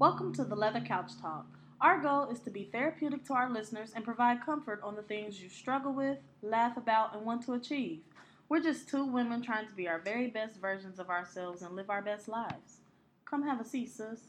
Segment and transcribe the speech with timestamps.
[0.00, 1.44] Welcome to the Leather Couch Talk.
[1.78, 5.42] Our goal is to be therapeutic to our listeners and provide comfort on the things
[5.42, 8.00] you struggle with, laugh about, and want to achieve.
[8.48, 11.90] We're just two women trying to be our very best versions of ourselves and live
[11.90, 12.78] our best lives.
[13.26, 14.20] Come have a seat, sis.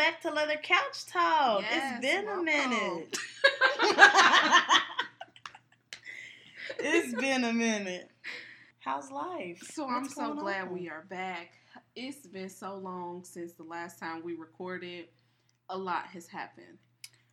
[0.00, 1.60] Back to Leather Couch Talk.
[1.60, 2.40] Yes, it's been welcome.
[2.40, 3.18] a minute.
[6.78, 8.10] it's been a minute.
[8.78, 9.62] How's life?
[9.74, 10.72] So I'm so glad on?
[10.72, 11.50] we are back.
[11.94, 15.08] It's been so long since the last time we recorded.
[15.68, 16.78] A lot has happened.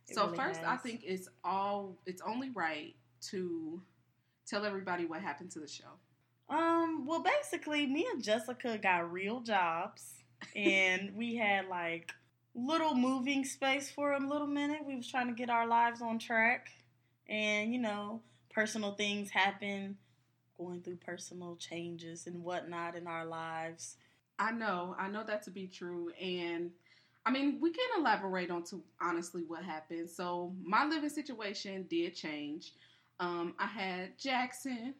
[0.06, 2.94] It so really first, I think it's all it's only right
[3.30, 3.80] to
[4.46, 5.96] tell everybody what happened to the show.
[6.50, 10.16] Um, well, basically, me and Jessica got real jobs,
[10.54, 12.12] and we had like
[12.58, 14.80] little moving space for a little minute.
[14.84, 16.68] We was trying to get our lives on track,
[17.28, 18.20] and you know,
[18.50, 19.96] personal things happen,
[20.56, 23.96] going through personal changes and whatnot in our lives.
[24.38, 26.70] I know, I know that to be true, and
[27.24, 30.10] I mean we can elaborate on to honestly what happened.
[30.10, 32.72] So my living situation did change.
[33.20, 34.94] Um, I had Jackson.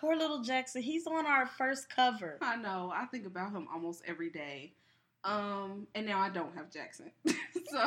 [0.00, 0.82] Poor little Jackson.
[0.82, 2.38] He's on our first cover.
[2.42, 2.92] I know.
[2.94, 4.74] I think about him almost every day.
[5.24, 7.10] Um, and now I don't have Jackson.
[7.26, 7.34] so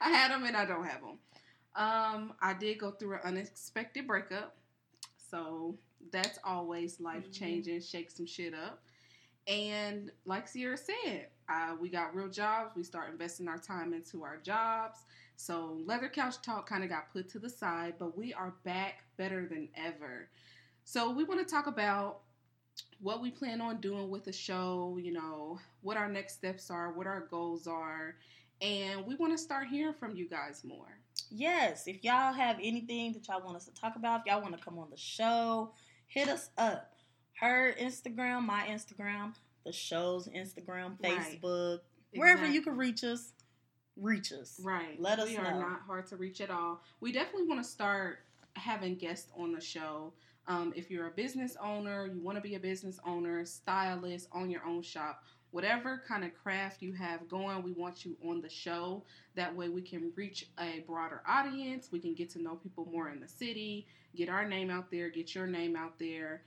[0.00, 1.18] I had him and I don't have him.
[1.74, 4.56] Um, I did go through an unexpected breakup.
[5.30, 5.76] So
[6.12, 8.82] that's always life changing, shake some shit up.
[9.46, 12.74] And like Sierra said, uh, we got real jobs.
[12.74, 15.00] We start investing our time into our jobs.
[15.36, 19.04] So Leather Couch Talk kind of got put to the side, but we are back
[19.16, 20.28] better than ever.
[20.84, 22.20] So we want to talk about
[23.00, 26.92] what we plan on doing with the show, you know, what our next steps are,
[26.92, 28.16] what our goals are,
[28.60, 30.98] and we want to start hearing from you guys more.
[31.30, 34.56] Yes, if y'all have anything that y'all want us to talk about, if y'all want
[34.56, 35.72] to come on the show,
[36.06, 36.92] hit us up.
[37.40, 41.18] Her Instagram, my Instagram, the show's Instagram, Right.
[41.18, 41.80] Facebook,
[42.14, 43.32] wherever Exact- you can reach us,
[43.96, 44.58] reach us.
[44.62, 45.00] Right.
[45.00, 45.36] Let us know.
[45.36, 45.54] we know.
[45.54, 46.80] are not hard to reach at all.
[47.00, 48.20] We definitely want to start
[48.54, 50.12] having guests on the show.
[50.48, 54.48] Um, if you're a business owner, you want to be a business owner, stylist, on
[54.48, 58.48] your own shop, whatever kind of craft you have going, we want you on the
[58.48, 59.04] show.
[59.34, 61.88] That way we can reach a broader audience.
[61.90, 65.10] We can get to know people more in the city, get our name out there,
[65.10, 66.42] get your name out there.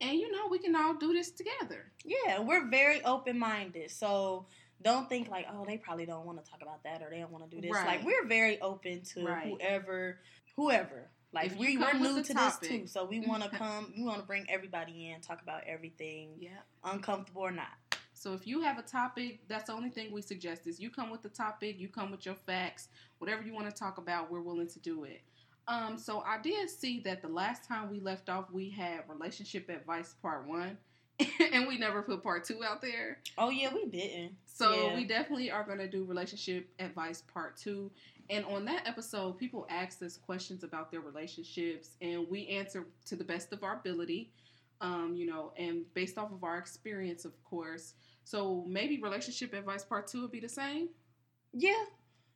[0.00, 1.92] And you know, we can all do this together.
[2.04, 3.90] Yeah, we're very open minded.
[3.90, 4.46] So
[4.82, 7.32] don't think like, oh, they probably don't want to talk about that or they don't
[7.32, 7.72] want to do this.
[7.72, 7.86] Right.
[7.86, 9.48] Like we're very open to Right.
[9.48, 10.20] whoever,
[10.54, 11.10] whoever.
[11.32, 12.60] Like we we're new to topic.
[12.60, 13.92] this too, so we want to come.
[13.96, 16.50] We want to bring everybody in, talk about everything, Yeah.
[16.84, 17.68] uncomfortable or not.
[18.14, 21.10] So if you have a topic, that's the only thing we suggest is you come
[21.10, 22.88] with the topic, you come with your facts,
[23.18, 25.20] whatever you want to talk about, we're willing to do it.
[25.68, 29.68] Um, so I did see that the last time we left off, we had relationship
[29.68, 30.78] advice part one,
[31.52, 33.18] and we never put part two out there.
[33.36, 34.32] Oh yeah, we didn't.
[34.46, 34.96] So Yeah.
[34.96, 37.90] we definitely are going to do relationship advice part two.
[38.30, 43.16] And on that episode, people asked us questions about their relationships, and we answer to
[43.16, 44.30] the best of our ability,
[44.80, 47.94] um, you know, and based off of our experience, of course.
[48.24, 50.88] So maybe relationship advice part two would be the same.
[51.54, 51.84] Yeah.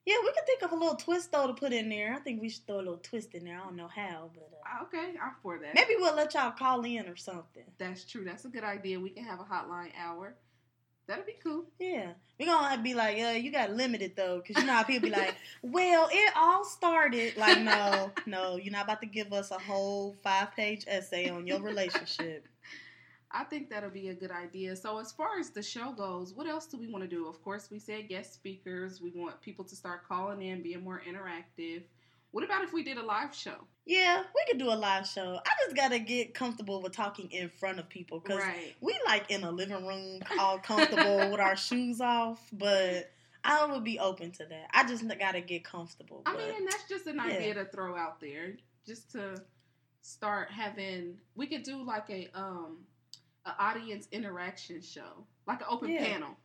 [0.05, 2.13] Yeah, we could think of a little twist though to put in there.
[2.15, 3.57] I think we should throw a little twist in there.
[3.61, 5.75] I don't know how, but uh, Ah, Okay, I'm for that.
[5.77, 7.63] maybe we'll let y'all call in or something.
[7.79, 8.25] That's true.
[8.25, 8.99] That's a good idea.
[8.99, 10.35] We can have a hotline hour.
[11.13, 11.65] That'd be cool.
[11.79, 14.73] Yeah, we're gonna have to be like, yeah, you got limited though, because you know
[14.73, 17.37] how people be like, well, it all started.
[17.37, 21.47] Like, no, no, you're not about to give us a whole five page essay on
[21.47, 22.49] your relationship.
[23.31, 24.75] I think that'll be a good idea.
[24.75, 27.29] So, as far as the show goes, what else do we want to do?
[27.29, 29.03] Of course, we said guest speakers.
[29.03, 31.83] We want people to start calling in, being more interactive.
[32.33, 33.55] What about if we did a live show?
[33.85, 35.39] Yeah, we could do a live show.
[35.45, 38.75] I just gotta get comfortable with talking in front of people because Right.
[38.81, 42.41] we like in a living room, all comfortable with our shoes off.
[42.53, 43.11] But
[43.45, 44.69] I would be open to that.
[44.73, 46.23] I just gotta get comfortable.
[46.25, 47.25] I but- mean, and that's just an yeah.
[47.25, 48.55] idea to throw out there,
[48.87, 49.43] just to
[50.01, 51.19] start having.
[51.35, 52.79] We could do like a um,
[53.45, 56.05] an audience interaction show, like an open Yeah.
[56.05, 56.37] panel.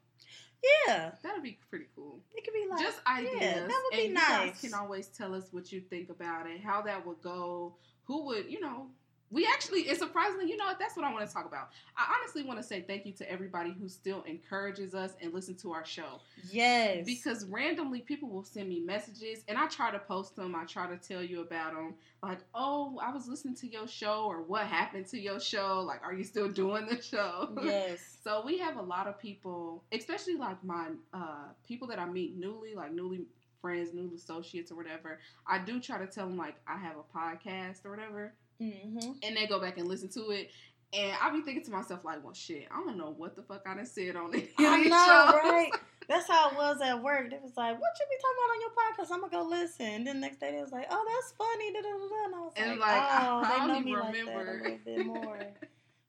[0.87, 2.19] Yeah, That'd be pretty cool.
[2.35, 3.33] it could be like just ideas.
[3.39, 4.27] Yeah, that would and be you nice.
[4.51, 8.25] guys can always tell us what you think about it, how that would go, who
[8.25, 8.87] would, you know,
[9.29, 10.79] we actually, it's surprisingly, you know what?
[10.79, 11.69] That's what I want to talk about.
[11.97, 15.55] I honestly want to say thank you to everybody who still encourages us and listen
[15.55, 16.21] to our show.
[16.49, 17.05] Yes.
[17.05, 20.55] Because randomly people will send me messages and I try to post them.
[20.55, 21.95] I try to tell you about them.
[22.23, 25.83] Like, oh, I was listening to your show or what happened to your show?
[25.85, 27.49] Like, are you still doing the show?
[27.63, 28.19] yes.
[28.23, 32.37] so we have a lot of people, especially like my uh, people that I meet
[32.37, 33.25] newly, like newly
[33.61, 35.19] friends, new associates or whatever.
[35.45, 39.11] I do try to tell them like I have a podcast or whatever Mm-hmm.
[39.23, 40.49] and they go back and listen to it.
[40.93, 43.63] And I be thinking to myself, like, well, shit, I don't know what the fuck
[43.67, 44.51] I done said on it.
[44.57, 45.69] I know, right?
[46.07, 47.33] That's how it was at work.
[47.33, 49.13] It was like, what you be talking about on your podcast?
[49.13, 49.85] I'm gonna go listen.
[49.85, 51.73] And then the next day they was like, oh, that's funny.
[51.73, 52.25] Da, da, da, da.
[52.25, 54.45] And I was And, like, like, oh, I they don't know even me like remember.
[54.45, 55.39] that a little bit more.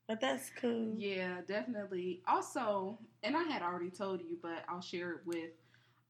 [0.07, 0.93] but that's cool.
[0.97, 2.21] Yeah, definitely.
[2.27, 5.51] Also, and I had already told you, but I'll share it with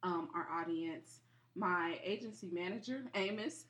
[0.03, 1.21] um, our audience.
[1.56, 3.65] My agency manager, Amos.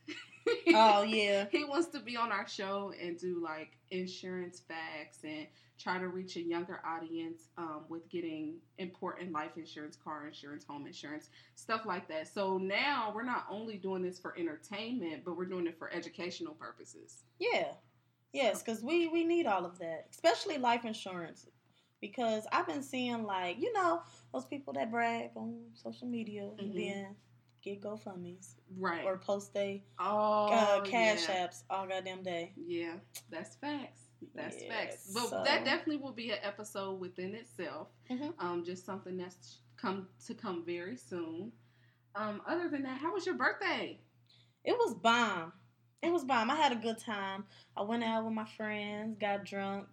[0.73, 1.45] Oh yeah.
[1.51, 5.47] he wants to be on our show and do like insurance facts and
[5.77, 10.85] try to reach a younger audience um, with getting important life insurance, car insurance, home
[10.85, 12.27] insurance, stuff like that.
[12.27, 16.53] So now we're not only doing this for entertainment, but we're doing it for educational
[16.53, 17.23] purposes.
[17.39, 17.67] Yeah.
[18.33, 21.47] Yes, because we, we need all of that, especially life insurance.
[22.01, 26.71] Because I've been seeing, like, you know, those people that brag on social media and
[26.73, 26.75] Mhm.
[26.75, 27.15] then
[27.61, 29.03] get GoFundMe's Right.
[29.05, 31.47] or post they oh, uh, cash yeah.
[31.47, 32.53] apps all goddamn day.
[32.55, 32.93] Yeah,
[33.29, 34.01] that's facts.
[34.35, 35.11] That's Yeah, facts.
[35.13, 37.87] But so- that definitely will be an episode within itself.
[38.09, 38.33] Mhm.
[38.39, 41.51] Um, just something that's come to come very soon.
[42.15, 43.99] Um, other than that, how was your birthday?
[44.63, 45.53] It was bomb.
[46.01, 46.49] It was bomb.
[46.51, 47.45] I had a good time.
[47.77, 49.87] I went out with my friends, got drunk.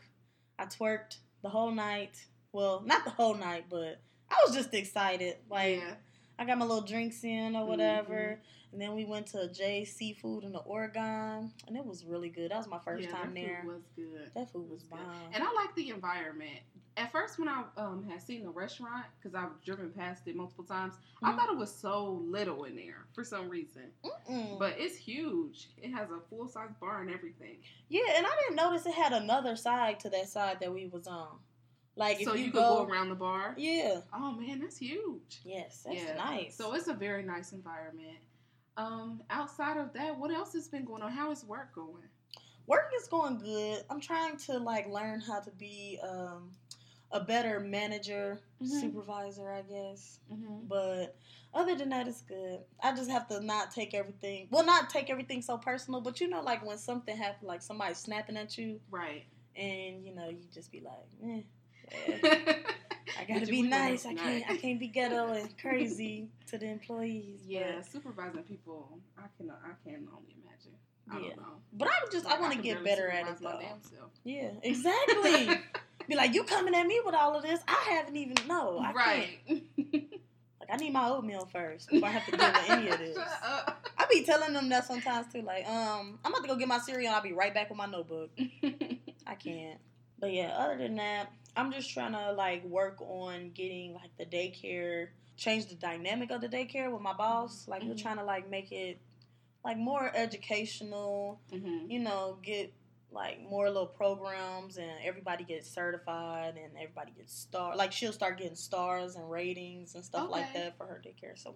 [0.58, 2.26] I twerked the whole night.
[2.52, 5.36] Well, not the whole night, but I was just excited.
[5.48, 5.94] Like, yeah,
[6.38, 8.38] I got my little drinks in or whatever.
[8.72, 11.52] And then we went to Jay's Seafood in the Oregon.
[11.66, 12.50] And it was really good.
[12.50, 13.62] That was my first yeah, time that there.
[13.64, 14.30] Food was good.
[14.34, 14.90] that food was good.
[14.98, 15.30] bomb.
[15.32, 16.58] And I like the environment.
[16.98, 20.64] At first, when I um, had seen the restaurant, because I've driven past it multiple
[20.64, 21.36] times, I Mhm.
[21.36, 23.92] thought it was so little in there for some reason.
[24.04, 24.58] Mm-mm.
[24.58, 25.68] But it's huge.
[25.76, 27.58] It has a full size bar and everything.
[27.88, 31.06] yeah, and I didn't notice it had another side to that side that we was
[31.06, 31.38] on.
[31.96, 33.54] Like, if so you, you, go, could go around the bar.
[33.56, 34.00] Yeah.
[34.12, 35.40] Oh man, that's huge.
[35.44, 36.16] Yes, that's yeah.
[36.16, 36.54] nice.
[36.56, 38.18] So it's a very nice environment.
[38.76, 41.10] Um, outside of that, what else has been going on?
[41.10, 42.04] How is work going?
[42.66, 43.82] work is going good.
[43.88, 46.50] I'm trying to like learn how to be um,
[47.12, 48.80] a better manager, Mhm.
[48.80, 50.18] supervisor, I guess.
[50.32, 50.66] Mm-hmm.
[50.66, 51.16] But
[51.54, 52.60] other than that, it's good.
[52.82, 54.48] I just have to not take everything.
[54.50, 57.94] Well, not take everything so personal, but you know, like when something happens, like somebody
[57.94, 59.24] snapping at you, Right.
[59.54, 61.42] and you know, you just be like, eh,
[63.18, 64.06] I gotta be nice.
[64.06, 64.44] I can't.
[64.50, 67.40] I can't be ghetto and crazy to the employees.
[67.46, 70.72] Yeah, supervising people, I can I can only imagine.
[71.10, 71.28] I Yeah.
[71.28, 71.52] don't know.
[71.72, 72.24] But I'm just.
[72.24, 73.54] Like, I want to get better at it though.
[73.54, 74.10] My damn self.
[74.24, 75.60] Yeah, exactly.
[76.08, 77.60] be like, you coming at me with all of this?
[77.66, 78.78] I haven't even no.
[78.78, 79.38] I right.
[79.46, 79.62] can't.
[80.60, 83.16] Like, I need my oatmeal first before I have to deal with any of this.
[83.18, 85.42] I be telling them that sometimes too.
[85.42, 87.08] Like, um, I'm about to go get my cereal.
[87.08, 88.30] and I'll be right back with my notebook.
[89.26, 89.78] I can't.
[90.18, 94.26] But yeah, other than that, I'm just trying to like work on getting like the
[94.26, 97.66] daycare, change the dynamic of the daycare with my boss.
[97.66, 98.02] Like, we're Mhm.
[98.02, 99.00] trying to like make it
[99.64, 101.40] like more educational.
[101.50, 101.90] Mhm.
[101.90, 102.72] You know, get
[103.10, 108.36] like more little programs and everybody gets certified and everybody gets star like she'll start
[108.36, 111.38] getting stars and ratings and stuff like that for her daycare.
[111.38, 111.54] So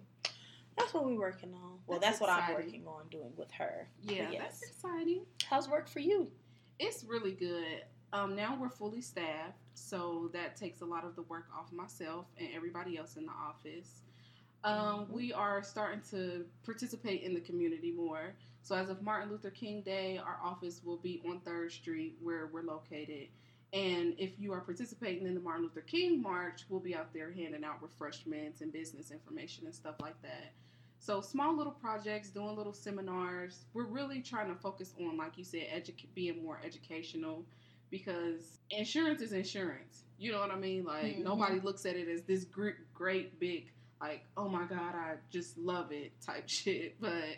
[0.77, 1.79] that's what we're working on.
[1.85, 3.89] Well, That's that's, what I'm working on doing with her.
[4.01, 5.25] Yeah, But that's exciting.
[5.45, 6.31] How's work for you?
[6.79, 7.83] It's really good.
[8.13, 12.25] Um, now we're fully staffed, so that takes a lot of the work off myself
[12.37, 14.01] and everybody else in the office.
[14.63, 15.09] Um, Mhm.
[15.09, 18.35] we are starting to participate in the community more.
[18.61, 22.45] So as of Martin Luther King Day, our office will be on Third Street where
[22.47, 23.29] we're located.
[23.73, 27.31] And if you are participating in the Martin Luther King March, we'll be out there
[27.31, 30.53] handing out refreshments and business information and stuff like that.
[30.99, 33.65] So small little projects, doing little seminars.
[33.73, 37.43] We're really trying to focus on, like you said, edu- being more educational
[37.91, 40.03] because insurance is insurance.
[40.17, 40.83] You know what I mean?
[40.85, 41.23] Like Mhm.
[41.23, 45.57] nobody looks at it as this great, great big, like oh my god, I just
[45.57, 46.99] love it type shit.
[46.99, 47.37] But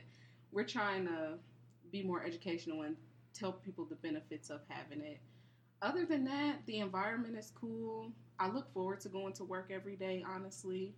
[0.52, 1.40] we're trying to
[1.92, 2.96] be more educational and
[3.34, 5.20] tell people the benefits of having it.
[5.82, 8.12] Other than that, the environment is cool.
[8.40, 10.24] I look forward to going to work every day.
[10.28, 10.94] Honestly,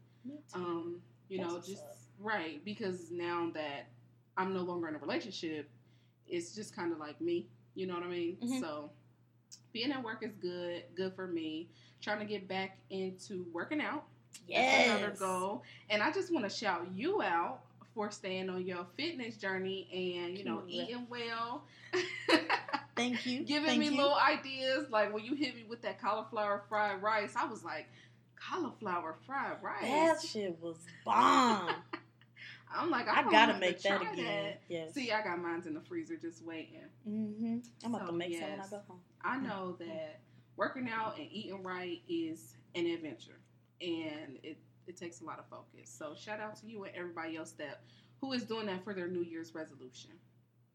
[0.53, 1.95] um, you That's know, just up.
[2.19, 3.87] right because now that
[4.37, 5.69] I'm no longer in a relationship,
[6.27, 7.47] it's just kind of like me.
[7.75, 8.37] You know what I mean?
[8.41, 8.59] Mhm.
[8.59, 8.91] So
[9.75, 11.67] being at work is good, good for me.
[12.01, 14.05] Trying to get back into working out.
[14.33, 14.97] That's Yes.
[14.99, 15.63] another goal.
[15.89, 17.59] And I just want to shout you out
[17.93, 20.83] for staying on your fitness journey and you know Yeah.
[20.83, 21.65] eating well.
[22.95, 23.43] Thank you.
[23.43, 23.97] Giving Thank me you.
[23.97, 24.89] little ideas.
[24.89, 27.87] Like when you hit me with that cauliflower fried rice, I was like,
[28.37, 29.81] cauliflower fried rice.
[29.81, 31.69] That shit was bomb.
[32.77, 34.25] I'm like, I, I gotta make that again.
[34.25, 34.61] that.
[34.69, 34.93] Yes.
[34.93, 36.81] See, I got mine in the freezer just waiting.
[37.07, 37.57] Mm-hmm.
[37.85, 38.99] I'm about So, to make some when I go home.
[39.25, 40.21] I know that
[40.57, 43.39] working out and eating right is an adventure,
[43.81, 45.89] and it it takes a lot of focus.
[45.89, 47.81] So shout out to you and everybody else that
[48.21, 50.11] who is doing that for their New Year's resolution.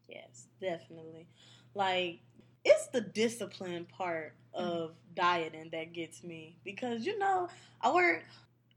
[0.09, 1.29] Yes, definitely.
[1.75, 2.21] Like
[2.65, 4.83] it's the discipline part Mm-hmm.
[4.85, 7.49] of dieting that gets me because you know
[7.81, 8.25] I work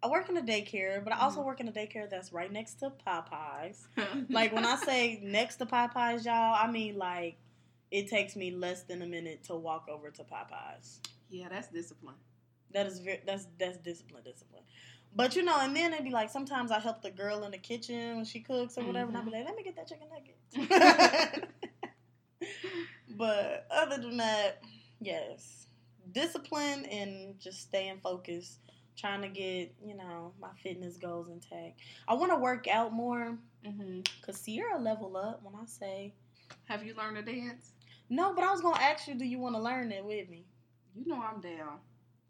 [0.04, 1.46] I work in a daycare, but I also Mhm.
[1.46, 3.88] work in a daycare that's right next to Popeyes.
[4.32, 7.38] Like when I say next to Popeyes, y'all, I mean like
[7.94, 11.00] it takes me less than a minute to walk over to Popeyes.
[11.30, 12.16] yeah, that's discipline.
[12.72, 14.64] That is very that's that's discipline, discipline.
[15.16, 17.60] But you know, and then it'd be like sometimes I help the girl in the
[17.60, 20.08] kitchen when she cooks or whatever, and I'd be like, let me get that chicken
[20.10, 21.50] nugget.
[23.16, 24.64] but other than that,
[25.00, 25.68] yes,
[26.12, 28.58] discipline and just staying focused,
[28.98, 31.80] trying to get you know my fitness goals intact.
[32.08, 34.32] I want to work out more because mm-hmm.
[34.32, 35.44] Sierra level up.
[35.44, 36.16] When I say
[36.66, 37.70] Have you learned to dance?
[38.16, 40.46] No, but I was gonna ask you, do you want to learn it with me?
[40.96, 41.80] You know I'm down.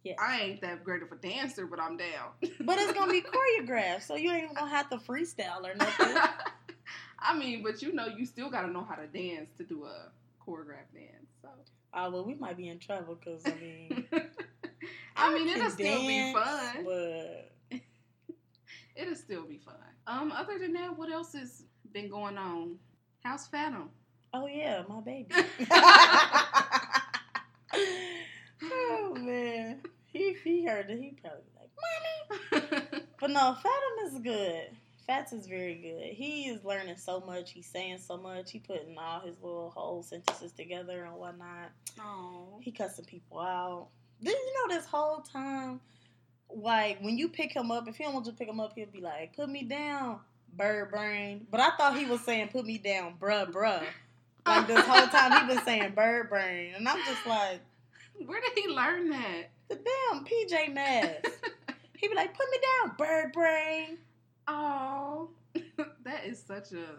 [0.03, 0.15] Yeah.
[0.19, 2.31] I ain't that great of a dancer, but I'm down.
[2.61, 3.21] But it's gonna be
[3.59, 6.15] choreographed, so you ain't even gonna have to freestyle or nothing.
[7.19, 9.85] I mean, but you know, you still got to know how to dance to do
[9.85, 10.11] a
[10.45, 11.29] choreographed dance.
[11.41, 11.49] So,
[11.93, 14.05] Oh well, we might be in trouble because I mean,
[15.15, 16.85] I mean, it'll still be fun.
[16.85, 17.53] But
[18.95, 19.75] It'll still be fun.
[20.05, 21.63] Um, other than that, what else has
[21.93, 22.75] been going on?
[23.21, 23.89] How's Phantom?
[24.33, 25.29] Oh yeah, my baby.
[28.63, 30.99] oh man, he he heard it.
[30.99, 31.69] He probably like,
[32.51, 33.03] mommy.
[33.19, 34.67] But no, Fathom is good.
[35.07, 36.13] Fats is very good.
[36.13, 37.51] He is learning so much.
[37.51, 38.51] He's saying so much.
[38.51, 41.71] He putting all his little whole sentences together and whatnot.
[42.01, 43.87] oh, He cussing people out.
[44.21, 45.79] Then you know this whole time,
[46.53, 48.73] like when you pick him up, if he don't want you to pick him up,
[48.75, 50.19] he'll be like, "Put me down,
[50.55, 53.83] bird brain." But I thought he was saying, "Put me down, bruh, bruh."
[54.45, 57.59] Like this whole time he been saying bird brain, and I'm just like,
[58.25, 59.49] where did he learn that?
[59.69, 61.29] the damn PJ Masks.
[61.95, 63.97] He be like, "Put me down, bird brain."
[64.45, 65.29] Oh,
[66.03, 66.97] that is such a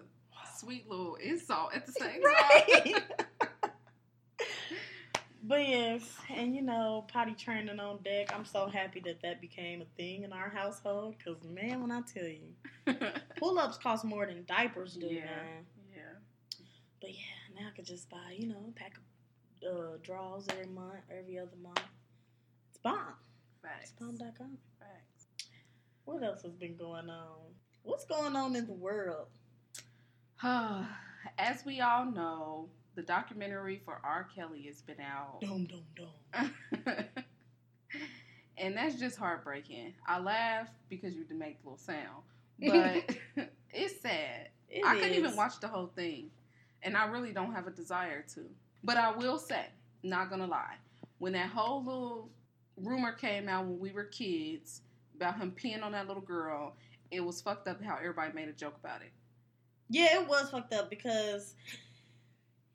[0.57, 2.23] sweet little insult at the same time.
[2.23, 3.03] right.
[5.43, 6.03] but yes,
[6.35, 8.33] and you know, potty training on deck.
[8.35, 11.17] I'm so happy that that became a thing in our household.
[11.23, 12.97] Cause man, when I tell you,
[13.37, 15.27] pull ups cost more than diapers do, Yeah.
[15.27, 15.67] man.
[17.05, 20.73] But yeah, now I could just buy, you know, a pack of uh, draws every
[20.73, 21.83] month, every other month.
[22.71, 22.97] It's bomb.
[23.53, 23.93] It's Facts.
[24.01, 24.57] bomb.com.
[24.79, 25.27] Facts.
[26.07, 27.53] What else has been going on?
[27.83, 29.27] What's going on in the world?
[30.43, 34.27] As we all know, the documentary for R.
[34.35, 35.43] Kelly has been out.
[35.43, 36.51] Dum dum dum.
[38.57, 39.93] and that's just heartbreaking.
[40.07, 42.23] I laugh because you make a little sound.
[42.59, 43.15] But
[43.75, 44.49] it's sad.
[44.71, 46.31] It I couldn't even watch the whole thing.
[46.85, 48.43] And I really don't have a desire to.
[48.85, 49.67] But I will say,
[50.03, 50.77] not gonna lie,
[51.19, 52.31] when that whole little
[52.77, 54.83] rumor came out when we were kids
[55.17, 56.77] about him peeing on that little girl,
[57.11, 59.13] it was fucked up how everybody made a joke about it.
[59.89, 61.55] Yeah, it was fucked up because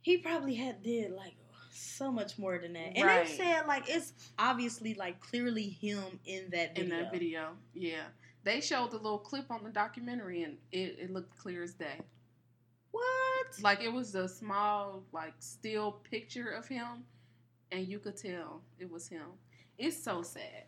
[0.01, 1.33] he probably had did like
[1.71, 2.93] so much more than that.
[2.95, 3.27] And Right.
[3.27, 7.51] they said like it's obviously like clearly him in that in that video.
[7.73, 8.03] Yeah.
[8.43, 11.99] They showed the little clip on the documentary and it, it looked clear as day.
[12.91, 13.62] What?
[13.62, 17.05] Like it was a small, like still picture of him
[17.72, 19.25] and you could tell it was him.
[19.77, 20.65] It's so sad.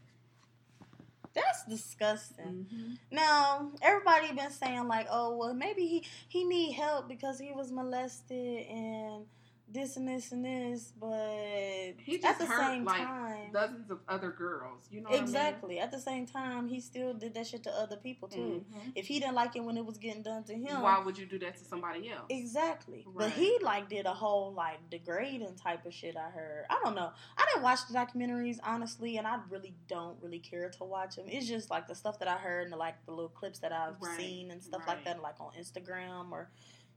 [1.34, 2.68] That's disgusting.
[2.74, 2.94] Mm-hmm.
[3.12, 7.72] Now, everybody been saying like, oh well maybe he he need help because he was
[7.72, 9.26] molested and
[9.74, 14.00] this and this and this, but He at the hurt same like time dozens of
[14.08, 14.88] other girls.
[14.92, 15.80] You know Exactly.
[15.80, 18.60] At the same time, he still did that shit to other people I mean?
[18.62, 18.66] too.
[18.74, 18.92] Mhm.
[18.96, 21.26] If he didn't like it when it was getting done to him, Why would you
[21.26, 22.26] do that to somebody else?
[22.30, 23.06] Exactly.
[23.16, 26.18] But he like did a whole like degrading type of shit.
[26.18, 26.66] I heard.
[26.70, 27.12] I don't know.
[27.38, 31.26] I didn't watch the documentaries honestly, and I really don't really care to watch them.
[31.28, 33.72] It's just like the stuff that I heard and the, like the little clips that
[33.72, 34.96] I've Right, seen and stuff right.
[34.98, 36.50] like that, like on Instagram or,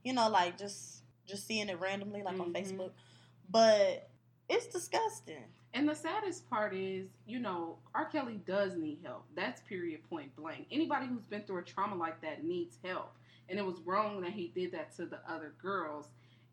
[0.03, 2.61] you know, like just just seeing it randomly like on Mhm.
[2.61, 2.91] Facebook.
[3.49, 4.09] But
[4.49, 5.43] it's disgusting.
[5.73, 8.05] And the saddest part is, you know, R.
[8.05, 9.25] Kelly does need help.
[9.35, 10.67] That's period point blank.
[10.71, 13.13] Anybody who's been through a trauma like that needs help.
[13.49, 16.07] And it was wrong that he did that to the other girls.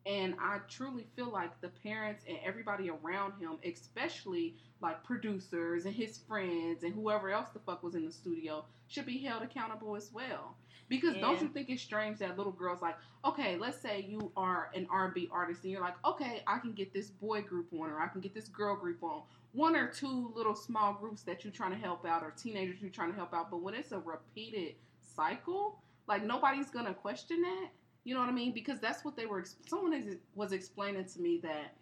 [0.05, 5.95] And I truly feel like the parents and everybody around him, especially like producers and
[5.95, 9.95] his friends and whoever else the fuck was in the studio, should be held accountable
[9.95, 10.57] as well.
[10.93, 12.95] Because don't you think it's strange that little girls like,
[13.25, 16.93] okay, let's say you are an R&B artist and you're like, okay, I can get
[16.93, 19.23] this boy group on or I can get this girl group on.
[19.53, 22.91] One or two little small groups that you're trying to help out or teenagers you're
[22.91, 23.49] trying to help out.
[23.49, 24.75] But when it's a repeated
[25.15, 27.69] cycle, like nobody's gonna question that.
[28.03, 28.51] You know what I mean?
[28.51, 29.43] Because that's what they were.
[29.67, 31.73] Someone is, was explaining to me that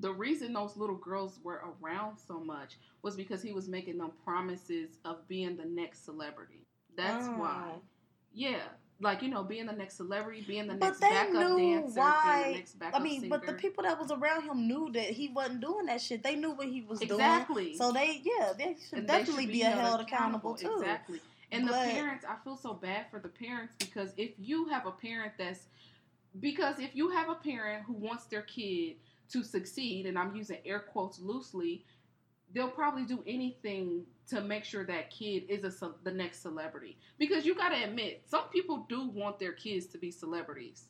[0.00, 4.10] the reason those little girls were around so much was because he was making them
[4.24, 6.66] promises of being the next celebrity.
[6.96, 7.74] That's why.
[7.76, 7.82] Oh.
[8.32, 8.60] Yeah,
[9.00, 12.52] like you know, being the next celebrity, being the next they backup dancer, why- being
[12.52, 13.38] the next backup I mean, singer.
[13.38, 16.22] but the people that was around him knew that he wasn't doing that shit.
[16.22, 17.64] They knew what he was exactly.
[17.66, 17.76] doing.
[17.76, 20.78] So they, yeah, they should And they definitely should be, held accountable, too.
[20.78, 21.20] Exactly.
[21.50, 24.86] And But- the parents, I feel so bad for the parents because if you have
[24.86, 25.66] a parent that's
[26.40, 28.96] because if you have a parent who wants their kid
[29.30, 31.84] to succeed, and I'm using air quotes loosely,
[32.52, 36.98] they'll probably do anything to make sure that kid is a the next celebrity.
[37.18, 40.84] Because you got to admit, some people do want their kids to be celebrities.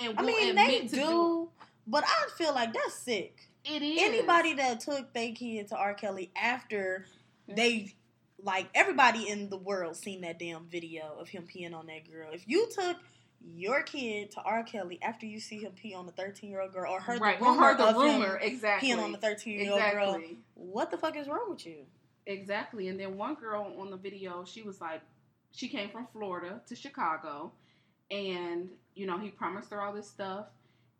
[0.00, 1.48] And I mean, admit they to do,
[1.86, 3.48] but I feel like that's sick.
[3.64, 5.94] It is Anybody that took their kid to R.
[5.94, 7.06] Kelly after
[7.48, 7.94] they,
[8.42, 12.30] like, everybody in the world seen that damn video of him peeing on that girl.
[12.32, 12.96] If you took
[13.44, 14.62] your kid to R.
[14.62, 17.38] Kelly after you see him pee on the 13 year old girl or heard right,
[17.38, 18.88] the or rumor heard the rumor exactly.
[18.88, 20.20] peeing on the 13 year old girl,
[20.54, 21.86] what the fuck is wrong with you?
[22.26, 22.88] Exactly.
[22.88, 25.02] And then one girl on the video, she was like,
[25.52, 27.52] she came from Florida to Chicago,
[28.10, 30.46] and you know he promised her all this stuff,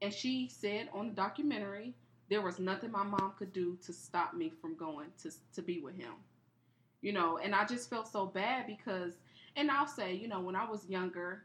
[0.01, 1.95] and she said on the documentary
[2.31, 5.81] there was nothing my mom could do to stop me from going to to be
[5.81, 6.13] with him.
[7.03, 9.15] You know, and I just felt so bad because,
[9.57, 11.45] and I'll say, you know, when I was younger,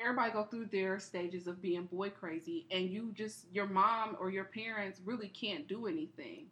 [0.00, 4.30] everybody go through their stages of being boy crazy, and you just your mom or
[4.30, 6.46] your parents really can't do anything.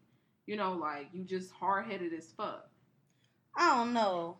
[0.49, 2.67] You know, like you just hard headed as fuck.
[3.55, 4.38] I don't know.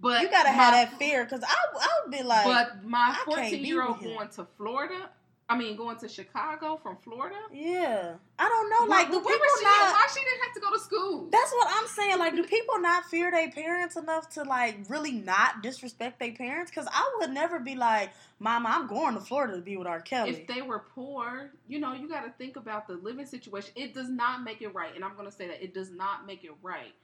[0.00, 3.10] But you gotta my- have that fear because I, I would be like, But my
[3.10, 5.10] I can't be 14 year old going to Florida,
[5.50, 7.34] I mean, going to Chicago from Florida.
[7.52, 8.86] yeah, I don't know.
[8.88, 9.92] Like, do people she not?
[9.92, 11.28] Why she didn't have to go to school?
[11.28, 12.18] That's what I'm saying.
[12.20, 16.70] Like, do people not fear their parents enough to like really not disrespect their parents?
[16.70, 20.00] Because I would never be like, "Mama, I'm going to Florida to be with R.
[20.00, 23.72] Kelly." if they were poor, you know, you got to think about the living situation.
[23.74, 26.26] It does not make it right, and I'm going to say that it does not
[26.26, 26.94] make it right.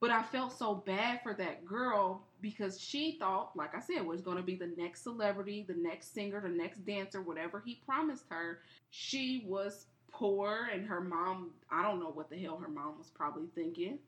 [0.00, 4.20] But I felt so bad for that girl because she thought, like I said, was
[4.20, 8.24] going to be the next celebrity, the next singer, the next dancer, whatever he promised
[8.30, 8.60] her.
[8.90, 13.08] She was poor, and her mom, I don't know what the hell her mom was
[13.08, 13.98] probably thinking.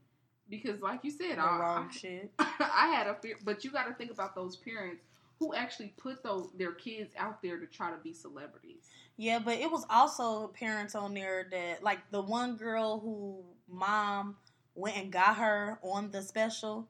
[0.48, 2.30] Because, like you said, the I, wrong I, shit.
[2.38, 5.02] I had a fear, but you got to think about those parents
[5.38, 8.88] who actually put those their kids out there to try to be celebrities.
[9.16, 14.36] Yeah, but it was also parents on there that, like, the one girl who mom
[14.74, 16.88] went and got her on the special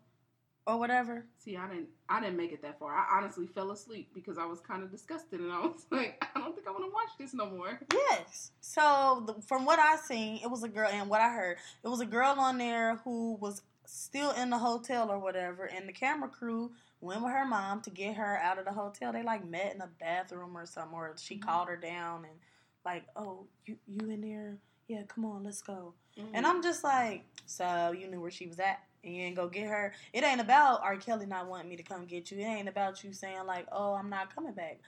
[0.67, 1.27] or whatever.
[1.39, 2.95] See, I didn't, I didn't make it that far.
[2.95, 6.39] I honestly fell asleep because I was kind of disgusted, and I was like, I
[6.39, 7.81] don't think I want to watch this no more.
[7.93, 8.53] Yes.
[8.61, 11.89] So the, from what I seen, it was a girl, and what I heard, it
[11.89, 15.93] was a girl on there who was still in the hotel or whatever, and the
[15.93, 19.13] camera crew went with her mom to get her out of the hotel.
[19.13, 21.43] They like met in a bathroom or something, or she Mhm.
[21.43, 22.39] called her down and
[22.85, 24.59] like, "Oh, you you in there?
[24.91, 26.35] Yeah, come on, let's go." Mm-hmm.
[26.35, 29.49] And I'm just like, "So you knew where she was at?" And you ain't go
[29.49, 29.95] get her.
[30.13, 30.97] It ain't about R.
[30.97, 32.39] Kelly not wanting me to come get you.
[32.39, 34.79] It ain't about you saying like, "Oh, I'm not coming back."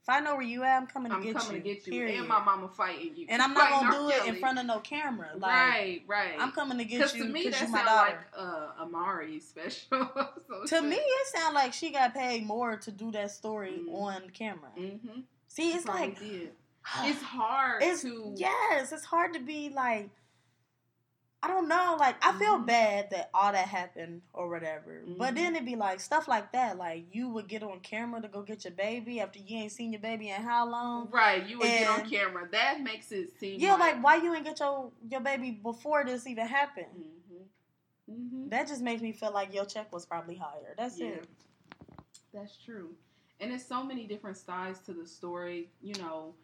[0.00, 1.62] If I know where you at, I'm coming to I'm get coming you.
[1.62, 2.18] to get you, period.
[2.20, 4.00] and my mama fighting you, And I'm not gonna R.
[4.00, 5.28] do it in front of no camera.
[5.36, 6.34] Like right, right.
[6.38, 8.26] I'm coming to get Because you to me, that you my sounds daughter.
[8.34, 8.42] like
[8.78, 9.90] uh, Amari special.
[10.68, 13.94] to me, it sounds like she got paid more to do that story Mhm.
[13.94, 14.70] on camera.
[14.78, 15.20] mm-hmm.
[15.48, 16.52] See, it's like did.
[17.04, 20.10] It's hard it's to yes, it's hard to be like.
[21.40, 22.66] I don't know, like I feel Mhm.
[22.66, 25.04] bad that all that happened or whatever.
[25.06, 25.36] But Mhm.
[25.36, 28.42] then it'd be like stuff like that, like you would get on camera to go
[28.42, 31.08] get your baby after you ain't seen your baby in how long.
[31.12, 31.46] right.
[31.46, 32.48] You would get on camera.
[32.50, 36.26] That makes it seem Yeah, like why you ain't get your your baby before this
[36.26, 36.86] even happened?
[36.96, 38.12] Mm-hmm.
[38.12, 38.48] Mm-hmm.
[38.48, 40.74] That just makes me feel like your check was probably higher.
[40.76, 41.28] That's Yeah, it.
[42.34, 42.96] that's true.
[43.38, 45.70] And there's so many different sides to the story.
[45.80, 46.34] You know,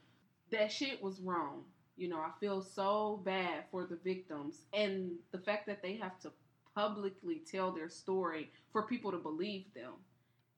[0.54, 1.64] that shit was wrong.
[1.96, 6.18] You know, I feel so bad for the victims and the fact that they have
[6.20, 6.32] to
[6.74, 9.92] publicly tell their story for people to believe them.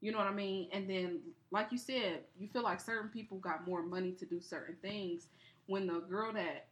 [0.00, 0.68] You know what I mean?
[0.72, 4.40] And then, like you said, you feel like certain people got more money to do
[4.40, 5.26] certain things.
[5.66, 6.66] When the girl that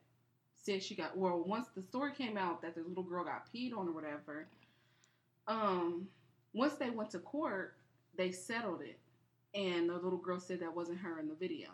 [0.57, 3.77] said she got, well, once the story came out that the little girl got peed
[3.77, 4.47] on or whatever,
[5.47, 6.09] um,
[6.55, 7.75] once they went to court,
[8.17, 8.99] they settled it,
[9.55, 11.69] and the little girl said that wasn't her in the video.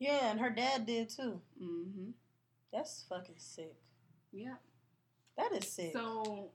[0.00, 1.40] Yeah, and her dad did too.
[1.62, 2.10] Mm-hmm.
[2.72, 3.74] That's fucking sick.
[4.32, 4.54] Yeah.
[5.36, 5.92] That is sick.
[5.92, 6.48] So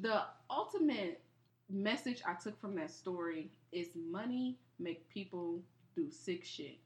[0.00, 1.20] the ultimate
[1.68, 5.60] message I took from that story is money make people
[5.96, 6.78] do sick shit.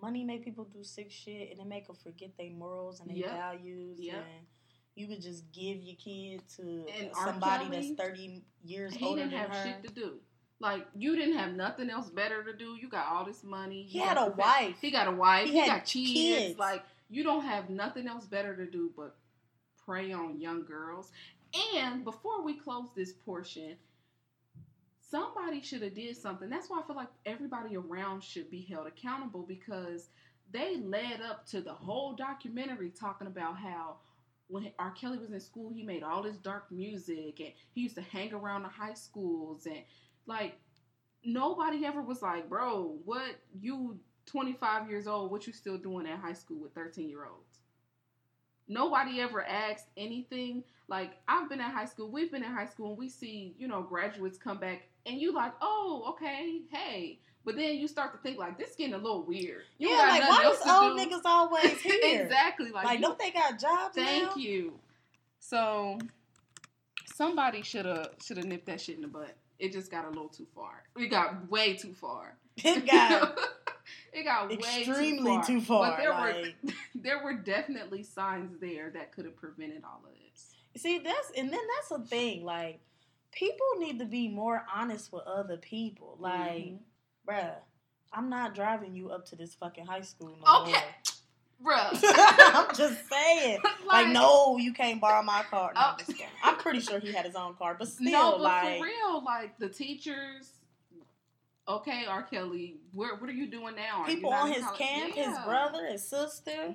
[0.00, 3.16] Money make people do sick shit, and it make them forget their morals and their
[3.16, 3.30] Yep.
[3.30, 4.00] values.
[4.00, 4.14] Yep.
[4.16, 4.46] And
[4.96, 9.22] you would just give your kid to And somebody Kelly, that's thirty years He older
[9.24, 10.20] didn't have shit to do.
[10.62, 12.76] Like you didn't have nothing else better to do.
[12.80, 13.82] You got all this money.
[13.88, 14.76] He You had a wife.
[14.80, 15.46] He got a wife.
[15.46, 16.12] He He, had got kids.
[16.12, 16.58] kids.
[16.58, 19.16] Like you don't have nothing else better to do but
[19.84, 21.10] prey on young girls.
[21.76, 23.76] And before we close this portion,
[25.10, 26.48] somebody should have did something.
[26.48, 30.08] That's why I feel like everybody around should be held accountable because
[30.52, 33.96] they led up to the whole documentary talking about how
[34.48, 34.90] when R.
[34.92, 38.32] Kelly was in school, he made all this dark music and he used to hang
[38.32, 39.82] around the high schools and
[40.26, 40.54] like
[41.24, 46.18] nobody ever was like, bro, what you 25 years old, what you still doing at
[46.18, 47.58] high school with 13 year olds?
[48.68, 50.62] Nobody ever asked anything.
[50.88, 53.66] Like I've been at high school, we've been in high school, and we see you
[53.68, 57.18] know graduates come back, and you like, oh, okay, hey.
[57.44, 59.62] But then you start to think like this is getting a little weird.
[59.78, 61.04] You yeah, like why is old do.
[61.04, 62.22] niggas always here?
[62.22, 62.70] exactly.
[62.70, 64.36] Like, Like, you- don't they got jobs Thank now?
[64.36, 64.78] you.
[65.40, 65.98] So
[67.14, 69.34] somebody should have should have nipped that shit in the butt.
[69.62, 70.82] It just got a little too far.
[70.96, 72.36] It got way too far.
[72.64, 73.38] It got
[74.12, 75.90] it got way extremely too far.
[75.92, 80.10] But there like, were there were definitely signs there that could have prevented all of
[80.32, 80.56] this.
[80.82, 82.44] see that's and then that's the thing.
[82.44, 82.80] Like,
[83.30, 86.16] people need to be more honest with other people.
[86.18, 86.78] Like, Mhm.
[87.26, 87.54] bruh,
[88.12, 90.72] I'm not driving you up to this fucking high school no Okay.
[90.72, 90.80] more.
[91.62, 91.98] Bruh.
[92.02, 93.60] I'm just saying.
[93.86, 95.72] Like, no, you can't borrow my car.
[95.74, 95.96] No, Oh.
[96.08, 96.14] I'm.
[96.42, 99.22] I'm pretty sure he had his own car, but still, no, but like, for real,
[99.22, 100.50] like the teachers.
[101.68, 102.22] Okay, R.
[102.22, 104.00] Kelly, where, what are you doing now?
[104.00, 104.78] Are people on his college?
[104.78, 106.74] camp, his brother, his sister,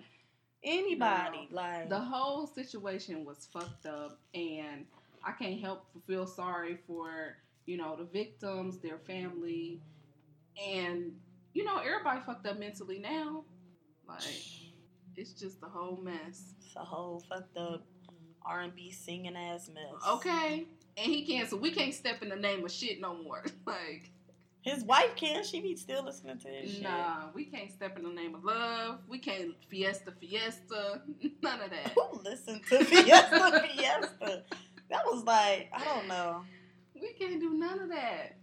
[0.63, 4.85] anybody, like, The whole situation was fucked up, and
[5.23, 9.81] I can't help but feel sorry for you know the victims, their family,
[10.63, 11.13] and
[11.53, 13.43] you know everybody fucked up mentally now.
[14.07, 14.23] Like
[15.17, 16.53] it's just a whole mess.
[16.63, 17.83] it's a whole fucked up
[18.45, 20.01] R and B singing ass mess.
[20.07, 23.43] Okay, and he can't, so we can't step in the name of shit no more.
[23.65, 24.11] like
[24.61, 25.43] his wife can.
[25.43, 26.83] She be still listening to his shit.
[26.83, 28.99] nah, we can't step in the name of love.
[29.07, 31.01] We can't fiesta, fiesta,
[31.41, 31.93] none of that.
[31.95, 34.43] Who listened to Fiesta Fiesta?
[34.89, 36.43] That was like, I don't know.
[36.93, 38.37] We can't do none of that.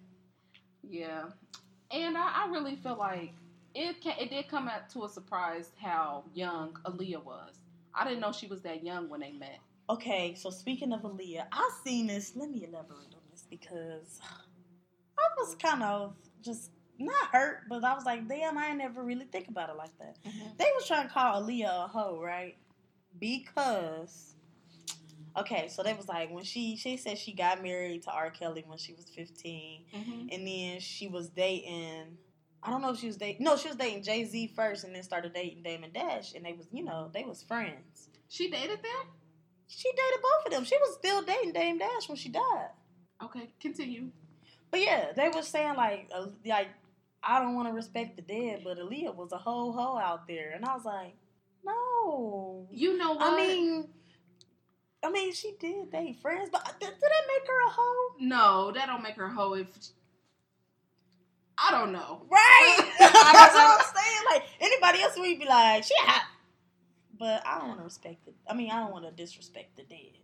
[0.82, 1.24] Yeah,
[1.90, 3.32] and I, I really feel like
[3.74, 4.00] it.
[4.00, 7.54] Can, it did come out to a surprise how young Aaliyah was.
[7.94, 9.58] I didn't know she was that young when they met.
[9.90, 12.32] Okay, so speaking of Aaliyah, I seen this.
[12.34, 14.20] Let me elaborate on this because
[15.18, 19.02] I was kind of just not hurt, but I was like, damn, I ain't never
[19.02, 20.16] really think about it like that.
[20.58, 22.56] They was trying to call Aaliyah a hoe, right?
[23.18, 24.34] Because
[25.36, 28.30] okay, so they was like when she she said she got married to R.
[28.30, 30.28] Kelly when she was fifteen, Mhm.
[30.34, 32.16] and then she was dating.
[32.64, 33.44] I don't know if she was dating.
[33.44, 36.54] No, she was dating Jay Z first, and then started dating Damon Dash, and they
[36.54, 38.08] was you know they was friends.
[38.28, 39.12] She dated them.
[39.66, 40.64] She dated both of them.
[40.64, 42.70] She was still dating Dame Dash when she died.
[43.22, 44.10] Okay, continue.
[44.70, 46.68] But yeah, they were saying like uh, like
[47.22, 50.52] I don't want to respect the dead, but Aaliyah was a whole hoe out there,
[50.54, 51.14] and I was like,
[51.64, 52.66] no.
[52.70, 53.32] You know what?
[53.32, 53.88] I mean,
[55.02, 58.14] I mean, she did date friends, but did, did that make her a hoe?
[58.20, 59.54] no, that don't make her a hoe.
[59.54, 59.68] If
[61.66, 62.22] I don't know.
[62.30, 62.78] Right.
[62.98, 63.80] That's what.
[63.80, 64.22] I'm saying.
[64.30, 66.24] Like anybody else, we'd be like, she hot.
[67.18, 68.34] But I don't want to respect it.
[68.48, 70.18] I mean, I don't want to disrespect the dead.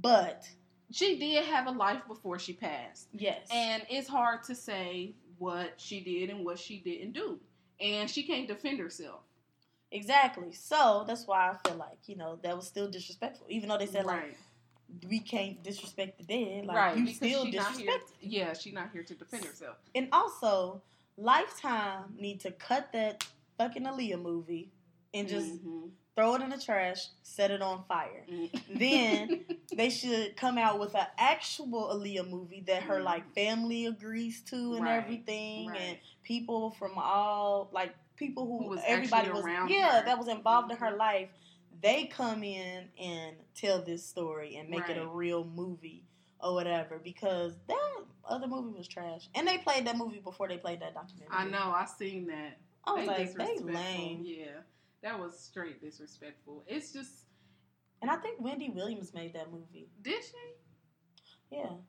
[0.00, 0.48] But
[0.90, 3.08] She did have a life before she passed.
[3.12, 7.38] yes, And it's hard to say what she did and what she didn't do.
[7.80, 9.20] And she can't defend herself.
[9.90, 10.52] exactly.
[10.52, 13.86] So that's why I feel like you know that was still disrespectful, even though they
[13.86, 14.36] said like right.
[15.08, 16.66] We can't disrespect the dead.
[16.66, 16.96] Like right.
[16.98, 18.10] you still disrespect.
[18.20, 19.76] Yeah, she's not here to defend herself.
[19.94, 20.82] And also,
[21.16, 23.24] Lifetime need to cut that
[23.58, 24.70] fucking Aaliyah movie
[25.12, 25.90] and just Mhm.
[26.16, 28.24] throw it in the trash, set it on fire.
[28.28, 28.78] Mhm.
[28.78, 34.40] Then they should come out with an actual Aaliyah movie that her like family agrees
[34.44, 39.44] to and Right, everything, and people from all like people who, Who was everybody was
[39.44, 40.04] around yeah her.
[40.06, 40.98] that was involved in her Mhm.
[40.98, 41.28] life.
[41.82, 46.04] They come in and tell this story and make it a real movie
[46.40, 47.96] or whatever because that
[48.28, 49.28] other movie was trash.
[49.34, 51.28] And they played that movie before they played that documentary.
[51.30, 51.72] I know.
[51.74, 52.58] I seen that.
[52.84, 54.22] I was They like, they lame.
[54.24, 54.46] Yeah,
[55.02, 56.64] that was straight disrespectful.
[56.66, 57.10] It's just
[58.02, 59.88] And I think Wendy Williams made that movie.
[60.02, 60.30] did she?
[61.56, 61.62] Yeah.
[61.62, 61.84] Terrible.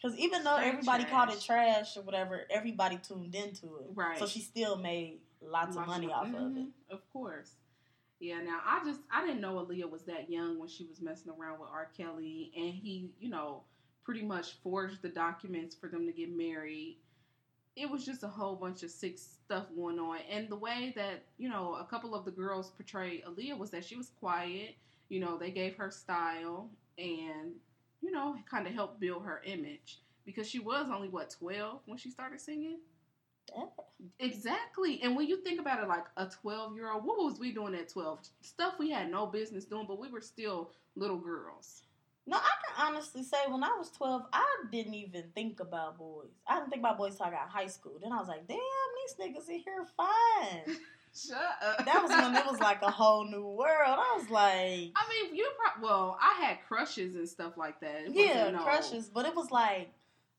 [0.00, 1.46] Because even though Straight everybody called it trash.
[1.46, 3.86] trash or whatever, everybody tuned into it.
[3.94, 4.18] Right.
[4.18, 6.38] So she still made lots of money off of it.
[6.40, 7.50] Mm-hmm, of course.
[8.24, 11.30] Yeah, now I just I didn't know Aaliyah was that young when she was messing
[11.30, 11.90] around with R.
[11.94, 13.64] Kelly and he, you know,
[14.02, 16.96] pretty much forged the documents for them to get married.
[17.76, 20.20] It was just a whole bunch of sick stuff going on.
[20.30, 23.84] And the way that, you know, a couple of the girls portrayed Aaliyah was that
[23.84, 24.76] she was quiet,
[25.10, 27.52] you know, they gave her style and,
[28.00, 29.98] you know, kind of helped build her image.
[30.24, 32.78] Because she was only what, twelve when she started singing?
[34.18, 35.00] Exactly.
[35.02, 37.74] And when you think about it, like a 12 year old, what was we doing
[37.74, 38.20] at 12?
[38.40, 41.82] Stuff we had no business doing, but we were still little girls.
[42.26, 46.30] No, I can honestly say when I was 12, I didn't even think about boys.
[46.46, 47.98] I didn't think about boys till I got high school.
[48.02, 50.76] Then I was like, damn, these niggas in here fine.
[51.14, 51.84] Shut up.
[51.84, 53.68] That was when it was like a whole new world.
[53.86, 58.06] I was like, I mean, you pro- well, I had crushes and stuff like that.
[58.06, 59.08] It yeah, no- crushes.
[59.08, 59.90] But it was like,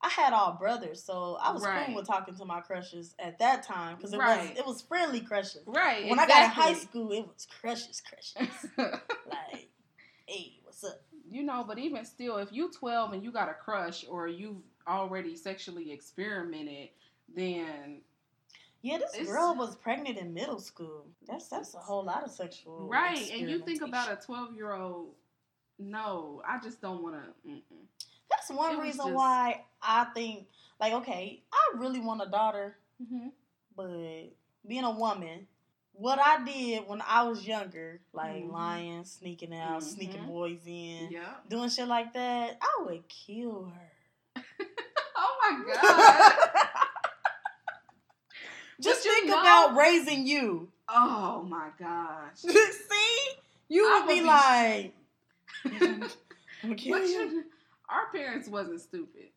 [0.06, 1.88] I had all brothers, so I was Right.
[1.88, 4.50] cool with talking to my crushes at that time because it Right.
[4.52, 5.64] was it was friendly crushes.
[5.66, 6.10] Right.
[6.10, 8.66] When I got in high school, it was crushes, crushes.
[8.78, 9.70] like,
[10.28, 11.02] hey, what's up?
[11.28, 14.62] you know, but even still, if you 12 and you got a crush or you've
[14.88, 16.90] already sexually experimented,
[17.36, 18.02] then
[18.84, 21.08] Yeah, this It's- girl was pregnant in middle school.
[21.24, 22.88] That's that's a whole lot of sexual.
[22.88, 23.32] right.
[23.32, 25.16] And you think about a 12 year old.
[25.80, 27.62] No, I just don't want to.
[28.48, 30.48] That's one reason just- why I think,
[30.80, 33.28] like, okay, I really want a daughter, Mm-hmm.
[33.76, 34.30] but
[34.68, 35.48] being a woman,
[35.94, 38.52] what I did when I was younger, like Mhm.
[38.52, 40.28] lying, sneaking out, sneaking Mhm.
[40.28, 41.34] boys in, Yeah.
[41.48, 43.92] doing shit like that, I would kill her.
[45.18, 46.78] Oh my god.
[48.82, 50.72] Just But you think know- about raising you.
[50.90, 52.36] oh my gosh.
[52.38, 53.30] See,
[53.70, 54.94] you would would be be- like,
[55.64, 55.80] I'm
[56.62, 57.46] gonna kill But you.
[57.90, 59.30] Our parents wasn't stupid.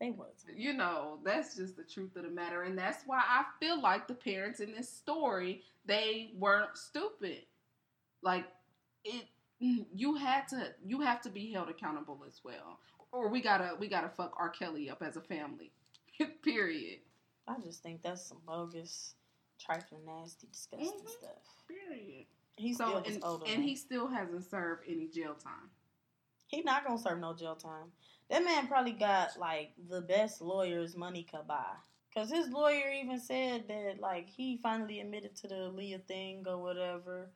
[0.00, 0.44] They was.
[0.54, 4.08] You know, that's just the truth of the matter, and that's why I feel like
[4.08, 7.42] the parents in this story they weren't stupid.
[8.22, 8.46] Like
[9.04, 9.26] it,
[9.60, 12.80] you had to, you have to be held accountable as well,
[13.12, 14.48] or we gotta, we gotta fuck R.
[14.48, 15.70] Kelly up as a family.
[16.42, 17.00] Period.
[17.46, 19.14] I just think that's some bogus,
[19.60, 21.08] trifling, nasty, disgusting Mhm.
[21.08, 21.64] stuff.
[21.68, 22.26] Period.
[22.56, 25.70] He So and, and he still hasn't served any jail time.
[26.46, 27.92] He not gonna serve no jail time.
[28.30, 31.74] That man probably got like the best lawyers money could buy.
[32.14, 36.58] Cause his lawyer even said that like he finally admitted to the Aaliyah thing or
[36.58, 37.30] whatever,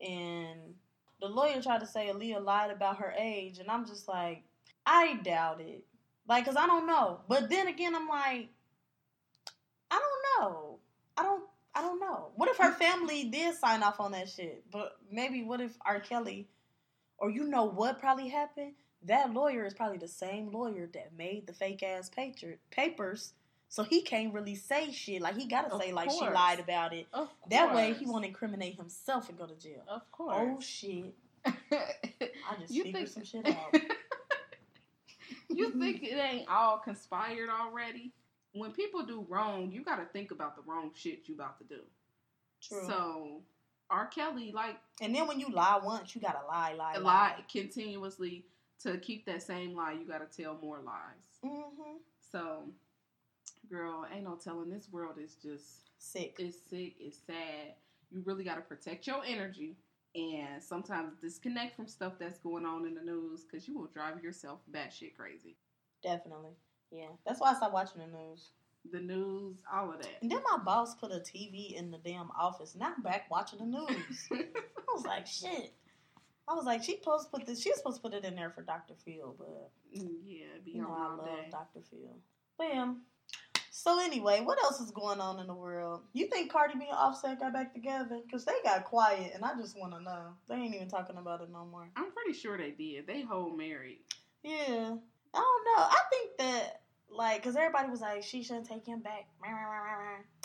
[0.00, 0.74] and
[1.20, 4.42] the lawyer tried to say Aaliyah lied about her age, and I'm just like,
[4.84, 5.84] I doubt it.
[6.28, 7.20] Like, cause I don't know.
[7.26, 8.50] But then again, I'm like,
[9.90, 10.78] I don't know.
[11.16, 11.44] I don't.
[11.74, 12.32] I don't know.
[12.34, 14.64] What if her family did sign off on that shit?
[14.70, 16.00] But maybe what if R.
[16.00, 16.48] Kelly,
[17.22, 18.72] or you know what probably happened?
[19.04, 23.32] That lawyer is probably the same lawyer that made the fake ass paper, papers.
[23.68, 25.22] So he can't really say shit.
[25.22, 27.06] Like he gotta Of say like she lied about it.
[27.12, 29.82] Of That way he won't incriminate himself and go to jail.
[29.88, 30.36] Of oh, course.
[30.36, 31.14] Oh shit!
[31.46, 31.54] I
[32.60, 33.80] just You figured think- some shit out.
[35.48, 38.12] you think it ain't all conspired already?
[38.52, 41.64] When people do wrong, you got to think about the wrong shit you about to
[41.64, 41.80] do.
[42.60, 42.84] True.
[42.86, 43.40] So,
[43.92, 44.06] R.
[44.06, 48.46] Kelly, like, and then when you lie once, you gotta lie, lie, lie continuously
[48.82, 49.92] to keep that same lie.
[49.92, 51.38] You got to tell more lies.
[51.44, 51.98] Mm-hmm.
[52.30, 52.64] So,
[53.70, 54.70] girl, ain't no telling.
[54.70, 56.36] This world is just Sick.
[56.38, 56.94] it's sick.
[56.98, 57.74] It's sad.
[58.10, 59.76] You really got to protect your energy.
[60.14, 64.22] And sometimes disconnect from stuff that's going on in the news because you will drive
[64.22, 65.56] yourself batshit crazy.
[66.02, 66.50] Definitely.
[66.90, 67.08] Yeah.
[67.26, 68.50] That's why I stopped watching the news.
[68.90, 70.18] The news, all of that.
[70.22, 72.74] And then my boss put a TV in the damn office.
[72.74, 74.28] Now I'm back watching the news.
[74.32, 74.44] I
[74.92, 75.72] was like, shit.
[76.48, 77.62] I was like, she supposed to put this.
[77.62, 78.94] She was supposed to put it in there for Dr.
[79.04, 81.48] Phil, but yeah, be you know I love day.
[81.50, 81.80] Dr.
[81.88, 82.16] Phil.
[82.58, 83.02] Bam.
[83.70, 86.02] So anyway, what else is going on in the world?
[86.12, 88.20] You think Cardi B and Offset got back together?
[88.30, 90.34] Cause they got quiet, and I just want to know.
[90.48, 91.88] They ain't even talking about it no more.
[91.96, 93.06] I'm pretty sure they did.
[93.06, 94.00] They whole married.
[94.42, 94.96] Yeah,
[95.34, 95.78] I don't know.
[95.78, 96.81] I think that
[97.14, 99.26] like, cause everybody was like, she shouldn't take him back.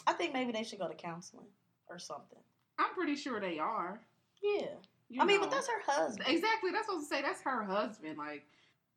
[0.06, 1.48] I think maybe they should go to counseling
[1.90, 2.40] or something.
[2.80, 4.00] I'm pretty sure they are.
[4.42, 4.68] Yeah,
[5.10, 6.28] you I mean, but that's her husband.
[6.28, 6.72] exactly.
[6.72, 7.22] That's what I was say.
[7.22, 8.18] That's her husband.
[8.18, 8.46] Like,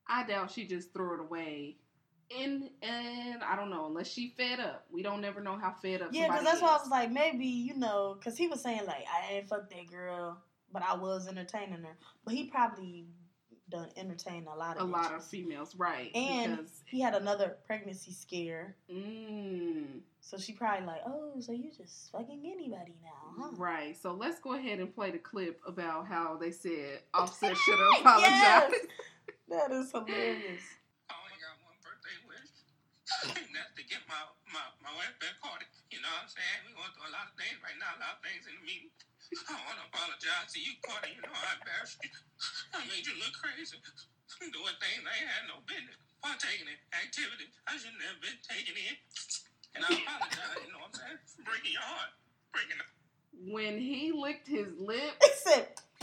[0.07, 1.77] I doubt she just threw it away.
[2.37, 4.87] And and I don't know unless she fed up.
[4.93, 6.11] We don't never know how fed up.
[6.13, 9.05] Yeah, because that's why I was like, maybe you know, because he was saying like,
[9.13, 10.39] I didn't fuck that girl,
[10.73, 11.97] but I was entertaining her.
[12.25, 13.07] But he probably
[13.71, 16.11] done entertain a lot of a of lot of females, right?
[16.15, 21.71] And because he had another pregnancy scare, mm, so she probably like, oh, so you
[21.71, 23.51] just fucking anybody now, huh?
[23.57, 23.97] right.
[23.97, 28.01] So let's go ahead and play the clip about how they said Offset should have
[28.01, 28.75] apologized.
[28.75, 28.87] Yes.
[29.49, 30.63] That is hilarious.
[31.11, 32.55] I only got one birthday wish.
[33.51, 34.23] That's to get my,
[34.55, 35.67] my, my wife back Cardi.
[35.91, 36.71] You know what I'm saying?
[36.71, 38.63] We're going through a lot of things right now, a lot of things in the
[38.63, 38.95] meeting.
[39.31, 41.15] I want to apologize to you, Cardi.
[41.15, 42.11] You know, I embarrassed you.
[42.75, 43.79] I made you look crazy.
[44.41, 45.95] Doing things I ain't had no business.
[46.23, 48.95] Partaking in activities I shouldn't have been taking in.
[49.77, 51.19] And I apologize, you know what I'm saying?
[51.37, 52.11] For breaking your heart.
[52.51, 52.89] Breaking it.
[53.53, 55.69] When he licked his lip, He said,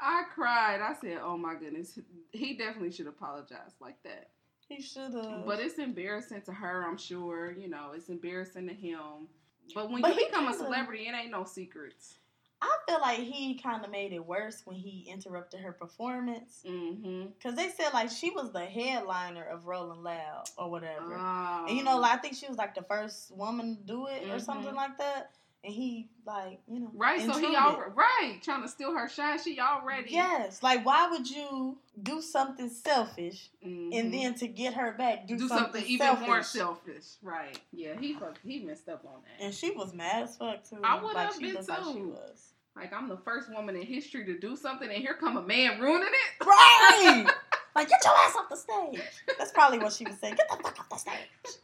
[0.00, 0.80] I cried.
[0.80, 1.98] I said, "Oh my goodness,
[2.32, 4.30] he definitely should apologize like that."
[4.70, 5.44] He should have.
[5.44, 7.52] But it's embarrassing to her, I'm sure.
[7.52, 9.28] You know, it's embarrassing to him.
[9.74, 12.16] But when But you become a kinda- celebrity, it ain't no secrets.
[12.62, 16.62] I feel like he kind of made it worse when he interrupted her performance.
[16.66, 17.28] Mm-hmm.
[17.28, 21.16] Because they said, like, she was the headliner of Rolling Loud or whatever.
[21.18, 21.64] Oh.
[21.68, 24.24] and, you know, like, I think she was, like, the first woman to do it
[24.24, 24.42] or Mhm.
[24.42, 25.30] something like that.
[25.62, 26.90] And he, like, you know.
[26.94, 27.20] right.
[27.20, 27.56] So he intruded.
[27.58, 29.38] already right trying to steal her shine.
[29.38, 30.62] She already Yes.
[30.62, 33.90] Like, why would you do something selfish Mhm.
[33.98, 37.04] and then to get her back, do, do something, something even more selfish.
[37.22, 37.58] Right.
[37.72, 37.98] Yeah.
[38.00, 39.44] He fuck, he messed up on that.
[39.44, 40.80] And she was mad as fuck, too.
[40.82, 42.08] I would have been looked like she too.
[42.08, 42.52] was.
[42.74, 45.78] Like I'm the first woman in history to do something, and here come a man
[45.80, 46.44] ruining it.
[46.46, 47.24] Right!
[47.74, 49.02] like, get your ass off the stage.
[49.38, 50.36] That's probably what she was saying.
[50.36, 51.56] Get the fuck off the stage.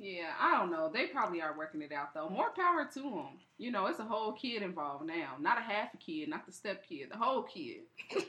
[0.00, 0.90] Yeah, I don't know.
[0.92, 2.30] They probably are working it out though.
[2.30, 3.38] More power to them.
[3.58, 6.52] You know, it's a whole kid involved now, not a half a kid, not the
[6.52, 7.80] step kid, the whole kid.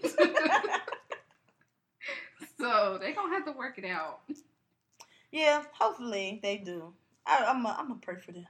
[2.60, 4.20] so they gonna have to work it out.
[5.32, 6.94] yeah, hopefully they do.
[7.26, 8.48] I, I'm gonna I'm gonna pray for them.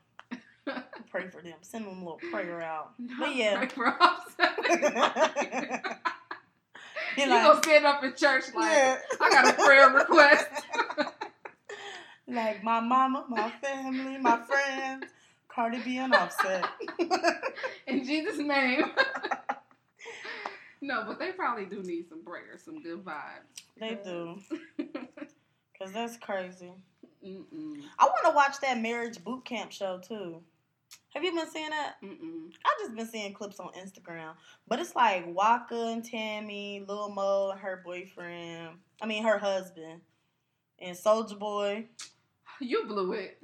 [1.10, 1.56] Pray for them.
[1.62, 2.94] Send them a little prayer out.
[3.20, 3.58] But yeah.
[3.58, 4.58] Pray for Offset.
[7.16, 8.98] He you like, gonna stand up in church like yeah.
[9.20, 10.48] I got a prayer request.
[12.32, 15.06] Like my mama, my family, my friends,
[15.50, 16.66] Cardi B and Offset.
[17.88, 18.86] in Jesus' name.
[20.82, 23.64] no, but they probably do need some prayers, some good vibes.
[23.78, 24.40] they do.
[25.78, 26.72] Cause that's crazy.
[27.26, 27.82] Mm-mm.
[28.00, 30.42] I want to watch that marriage boot camp show too.
[31.14, 31.96] Have you been seeing that?
[32.02, 32.48] Mm-mm.
[32.66, 34.36] I've just been seeing clips on Instagram,
[34.68, 38.78] but it's like Waka and Tammy, Lil Mo and her boyfriend.
[39.02, 40.02] I mean, her husband
[40.80, 41.88] and Soulja Boy.
[42.62, 43.38] You blew it.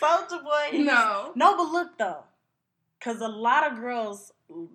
[0.00, 0.78] Soulja Boy.
[0.78, 1.32] no.
[1.34, 2.24] no, but look though,
[3.00, 4.32] cause a lot of girls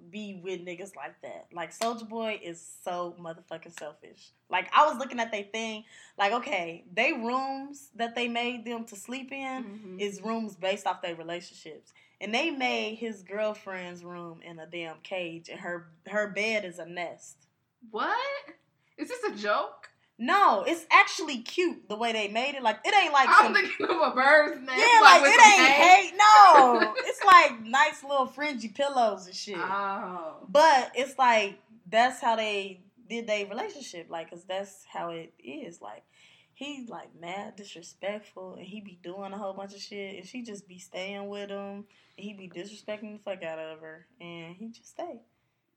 [0.10, 1.48] be with niggas like that.
[1.54, 4.30] Like Soulja Boy is so motherfucking selfish.
[4.50, 5.84] Like I was looking at their thing,
[6.18, 10.00] like okay, they rooms that they made them to sleep in Mhm.
[10.02, 11.94] is rooms based off their relationships.
[12.22, 16.80] And they made his girlfriend's room in a damn cage and her her bed is
[16.80, 17.38] a nest.
[17.92, 18.18] What?
[18.98, 19.90] Is this a joke?
[20.18, 22.64] No, it's actually cute the way they made it.
[22.64, 24.80] Like it ain't like I'm some, thinking of a bird's nest.
[24.80, 26.14] Yeah, like, with it ain't hate.
[26.18, 26.94] No.
[26.98, 29.58] it's like nice little fringy pillows and shit.
[29.58, 30.38] Oh.
[30.48, 35.82] But it's like that's how they did their relationship, like, cause that's how it is.
[35.82, 36.04] Like,
[36.54, 40.44] he like mad disrespectful, and he be doing a whole bunch of shit, and she
[40.44, 41.86] just be staying with him,
[42.18, 45.22] and he be disrespecting the fuck out of her, and he just stay.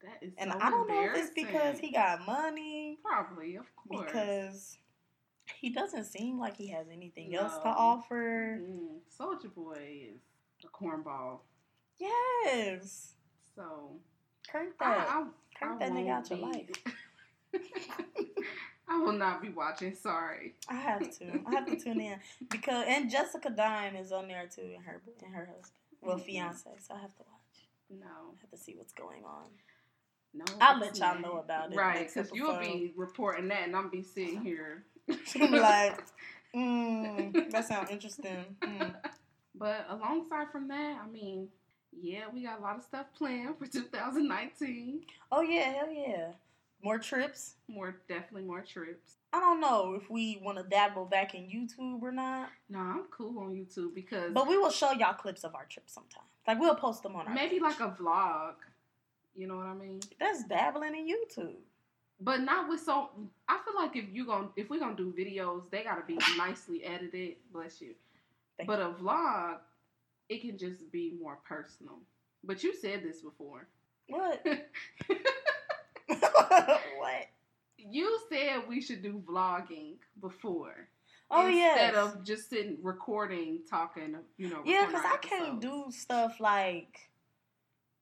[0.03, 3.67] That is And so I don't know if it's because he got money, Probably, of
[3.75, 4.07] course.
[4.07, 4.79] because
[5.57, 8.61] he doesn't seem like he has anything else to offer.
[8.61, 10.21] Mm, Soulja Boy is
[10.65, 11.41] a cornball.
[11.99, 13.15] Yes,
[13.57, 13.91] So
[14.49, 15.25] crank I, that, I,
[15.57, 16.71] crank I that nigga out your life.
[18.91, 19.95] I will not be watching.
[19.95, 20.55] Sorry.
[20.69, 21.41] I have to.
[21.47, 25.03] I have to tune in because and Jessica Dime is on there too, and her
[25.25, 26.25] and her husband, well, Mhm.
[26.25, 26.71] fiance.
[26.81, 27.69] So I have to watch.
[27.91, 28.07] No.
[28.07, 29.49] I have to see what's going on.
[30.35, 30.45] No.
[30.61, 32.73] I'll let y'all know about it Right, because you'll episode.
[32.73, 34.85] be reporting that, and I'm be sitting here.
[35.41, 36.01] I'm like,
[36.55, 38.57] mm, that sounds interesting.
[38.61, 38.95] Mm.
[39.55, 41.49] But alongside from that, I mean,
[42.01, 45.01] yeah, we got a lot of stuff planned for 2019.
[45.33, 46.29] Oh yeah, hell yeah.
[46.83, 47.55] More trips.
[47.67, 49.14] More, definitely more trips.
[49.33, 53.05] I don't know if we want to dabble back in YouTube or not, No, I'm
[53.11, 56.23] cool on YouTube because but we will show y'all clips of our trips sometime.
[56.47, 57.62] Like we'll post them on our maybe page.
[57.62, 58.53] like a vlog.
[59.38, 60.01] You know what I mean?
[60.18, 61.55] that's dabbling in YouTube.
[62.20, 63.11] But not with so.
[63.48, 66.83] I feel like if you gon' if we're gonna do videos, they gotta be nicely
[66.85, 67.37] edited.
[67.53, 67.94] Bless you.
[68.57, 69.59] Thank But a vlog,
[70.29, 71.98] it can just be more personal.
[72.42, 73.68] But you said this before.
[74.09, 74.44] What?
[76.09, 77.27] what?
[77.77, 80.88] You said we should do vlogging before.
[81.31, 81.72] Oh yeah.
[81.74, 82.14] instead yes.
[82.14, 84.62] of just sitting recording, talking, you know.
[84.64, 87.09] Yeah, because I can't do stuff like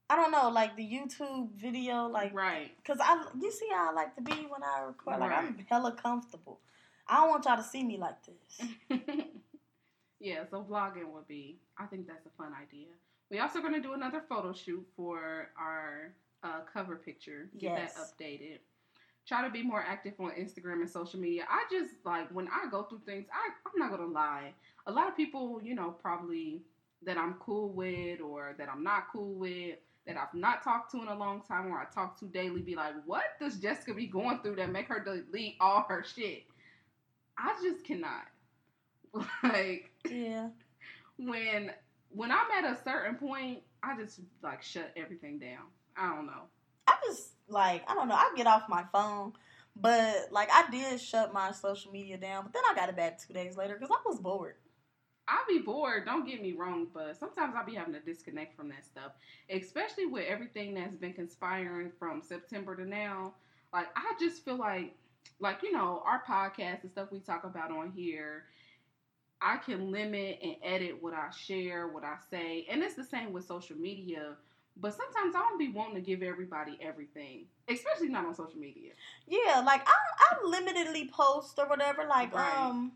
[0.08, 2.70] I don't know, like the YouTube video, like right.
[2.76, 5.18] because I you see how I like to be when I record.
[5.20, 6.60] Like I'm hella comfortable.
[7.08, 8.68] I don't want y'all to see me like this.
[10.20, 11.58] yeah, so vlogging would be.
[11.78, 12.88] I think that's a fun idea.
[13.30, 17.48] We also going to do another photo shoot for our uh, cover picture.
[17.58, 17.94] Get Yes.
[17.94, 18.58] that updated.
[19.26, 21.44] try to be more active on Instagram and social media.
[21.50, 24.54] I just like when I go through things, I, I'm not gonna lie.
[24.86, 26.62] A lot of people, you know, probably
[27.02, 29.76] that I'm cool with or that I'm not cool with,
[30.06, 32.74] that I've not talked to in a long time or I talk to daily, be
[32.76, 36.44] like, what does Jessica be going through that make her delete all her shit?
[37.38, 38.26] I just cannot.
[39.42, 40.48] like Yeah.
[41.18, 41.72] when
[42.10, 45.66] when I'm at a certain point, I just like shut everything down.
[45.96, 46.42] I don't know.
[46.86, 48.14] I just like I don't know.
[48.14, 49.32] I get off my phone,
[49.74, 53.18] but like I did shut my social media down, but then I got it back
[53.18, 54.56] two days later because I was bored.
[55.28, 58.68] I'll be bored, don't get me wrong, but sometimes I'll be having to disconnect from
[58.68, 59.12] that stuff.
[59.50, 63.34] Especially with everything that's been conspiring from September to now.
[63.72, 64.94] Like I just feel like
[65.40, 68.44] like, you know, our podcast and stuff we talk about on here,
[69.42, 72.66] I can limit and edit what I share, what I say.
[72.70, 74.36] And it's the same with social media.
[74.78, 78.92] But sometimes I don't be wanting to give everybody everything, especially not on social media.
[79.26, 82.04] Yeah, like I I limitedly post or whatever.
[82.06, 82.68] Like Right.
[82.68, 82.92] um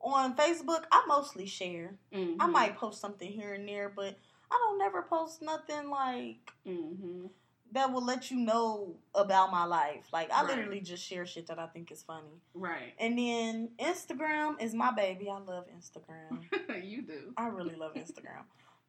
[0.00, 1.98] on Facebook, I mostly share.
[2.12, 2.50] I Mhm.
[2.52, 4.16] might post something here and there, but
[4.50, 7.30] I don't never post nothing like Mhm.
[7.72, 10.12] that will let you know about my life.
[10.12, 10.56] Like I Right.
[10.56, 12.40] literally just share shit that I think is funny.
[12.54, 12.94] Right.
[12.98, 15.28] And then Instagram is my baby.
[15.28, 16.44] I love Instagram.
[16.84, 17.34] you do.
[17.36, 18.44] I really love Instagram.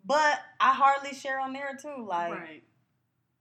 [0.06, 2.06] But I hardly share on there too.
[2.06, 2.64] Like right.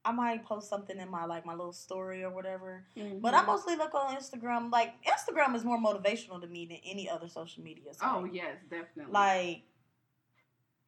[0.06, 2.84] I might post something in my like my little story or whatever.
[3.20, 4.70] But I mostly look on Instagram.
[4.70, 7.92] Like Instagram is more motivational to me than any other social media.
[7.92, 8.08] Site.
[8.10, 9.12] Oh yes, definitely.
[9.12, 9.62] Like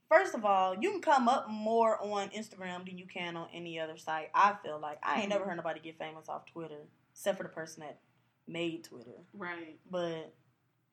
[0.08, 3.78] first of all, you can come up more on Instagram than you can on any
[3.80, 4.30] other site.
[4.34, 5.48] I feel like I ain't never Mhm.
[5.48, 7.98] heard nobody get famous off Twitter, except for the person that
[8.46, 9.24] made Twitter.
[9.34, 9.78] right.
[9.90, 10.32] But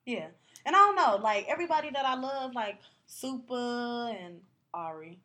[0.05, 0.27] yeah,
[0.65, 4.41] and I don't know, like everybody that I love, like Super and
[4.73, 5.19] Ari,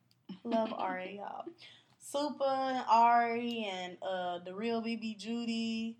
[0.44, 1.44] love Ari, y'all.
[2.10, 5.96] Super and Ari and uh the real BB Judy,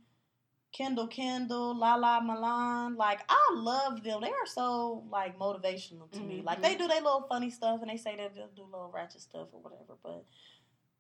[0.73, 4.21] Kendall Kyndall, Lala Milan, like I love them.
[4.21, 6.43] They are so like motivational to me.
[6.43, 6.79] Like they Mhm.
[6.79, 9.97] do their little funny stuff and they say they'll do little ratchet stuff or whatever,
[10.03, 10.25] but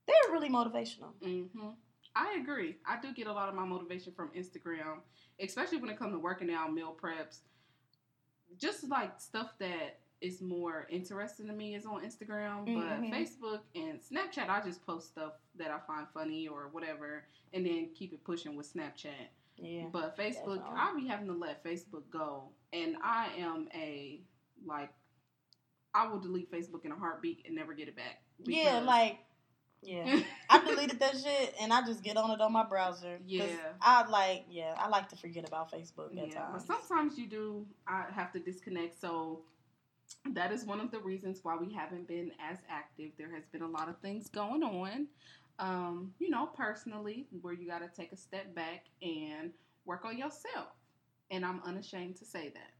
[0.07, 1.13] they're really motivational.
[1.21, 1.71] hmm
[2.17, 2.77] I agree.
[2.85, 5.01] I do get a lot of my motivation from Instagram,
[5.39, 7.39] especially when it comes to working out, meal preps.
[8.57, 13.13] Just like stuff that is more interesting to me is on Instagram, but mm-hmm.
[13.13, 17.91] Facebook and Snapchat, I just post stuff that I find funny or whatever, and then
[17.95, 19.29] keep it pushing with Snapchat.
[19.57, 19.85] Yeah.
[19.93, 24.21] But Facebook, I'll be having to let Facebook go, and I am a
[24.67, 24.91] like,
[25.95, 28.23] I will delete Facebook in a heartbeat and never get it back.
[28.45, 29.19] Yeah, like
[29.83, 30.21] yeah.
[30.51, 33.19] I deleted that shit and I just get on it on my browser.
[33.27, 33.47] Yeah.
[33.81, 37.67] I like, yeah, I like to forget about Facebook at Yeah, but sometimes you do.
[37.87, 39.01] I have to disconnect.
[39.01, 39.41] So
[40.33, 43.11] that is one of the reasons why we haven't been as active.
[43.19, 45.07] There has been a lot of things going on.
[45.59, 49.53] Um, you know, personally, where you got to take a step back and
[49.85, 50.69] work on yourself.
[51.31, 52.73] And I'm unashamed to say that.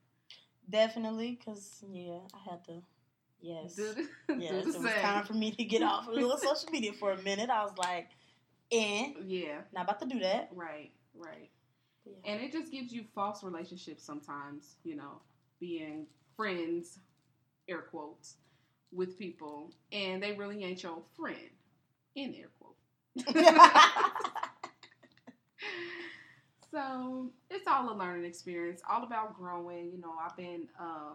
[0.69, 2.83] Definitely, because, yeah, I had to,
[3.41, 3.75] yes.
[3.75, 4.09] Do the,
[4.39, 6.93] yes, do it the was time for me to get off of little social media
[6.93, 7.51] for a minute.
[7.51, 8.09] I was like,
[8.73, 10.49] eh, Yeah, not about to do that.
[10.55, 11.51] right, right.
[12.07, 12.33] Yeah.
[12.33, 15.21] And it just gives you false relationships sometimes, you know,
[15.61, 16.07] being
[16.37, 16.99] friends,
[17.71, 18.37] air quotes,
[18.93, 21.51] with people, and they really ain't your friend,
[22.17, 22.77] in air quotes.
[26.73, 29.91] so it's all a learning experience, all about growing.
[29.93, 31.15] You know, I've been uh,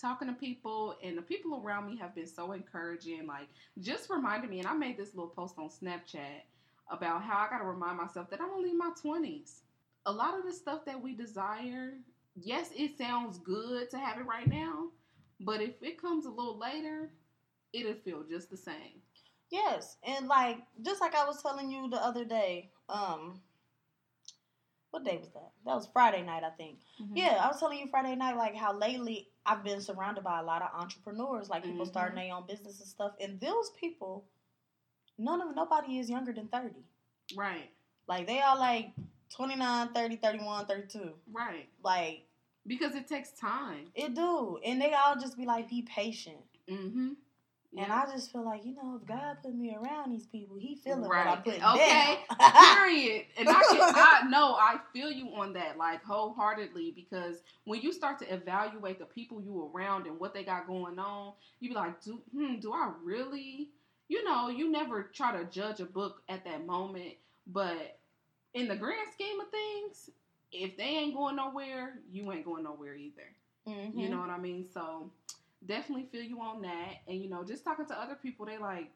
[0.00, 3.26] talking to people, and the people around me have been so encouraging.
[3.26, 3.48] Like,
[3.80, 6.42] just reminded me, and I made this little post on Snapchat
[6.90, 9.60] about how I got to remind myself that I'm only in my 20s.
[10.06, 11.94] A lot of the stuff that we desire,
[12.36, 14.86] yes, it sounds good to have it right now,
[15.40, 17.10] but if it comes a little later,
[17.72, 19.02] it'll feel just the same.
[19.50, 23.40] Yes, and like just like I was telling you the other day, um,
[24.90, 25.52] what day was that?
[25.64, 26.78] That was Friday night, I think.
[27.00, 27.16] Mm-hmm.
[27.16, 30.42] Yeah, I was telling you Friday night, like how lately I've been surrounded by a
[30.42, 31.90] lot of entrepreneurs, like people Mhm.
[31.90, 33.12] starting their own business and stuff.
[33.20, 34.26] And those people,
[35.18, 36.84] none of nobody is younger than 30.
[37.36, 37.70] Right,
[38.06, 38.94] Like they are like
[39.28, 41.14] 29, 30, 31, 32.
[41.30, 41.68] right.
[41.82, 42.27] Like
[42.68, 43.86] Because it takes time.
[43.94, 44.58] it do.
[44.64, 46.38] And they all just be like, be patient.
[46.70, 47.14] Mm-hmm.
[47.76, 50.74] And I just feel like, you know, if God put me around these people, he
[50.76, 51.44] feeling what I'm Right.
[51.44, 52.18] putting Okay.
[52.40, 52.40] down.
[52.74, 53.26] Period.
[53.38, 57.92] And I can, I know I feel you on that, like wholeheartedly, because when you
[57.92, 61.74] start to evaluate the people you around and what they got going on, you be
[61.74, 63.70] like, do hmm, do I really?
[64.08, 67.14] You know, you never try to judge a book at that moment,
[67.46, 67.98] but
[68.54, 70.10] in the grand scheme of things,
[70.52, 73.34] if they ain't going nowhere, you ain't going nowhere either.
[73.66, 73.94] Mhm.
[73.98, 74.66] You know what I mean?
[74.72, 75.10] So
[75.66, 77.02] definitely feel you on that.
[77.06, 78.90] And you know, just talking to other people, they like,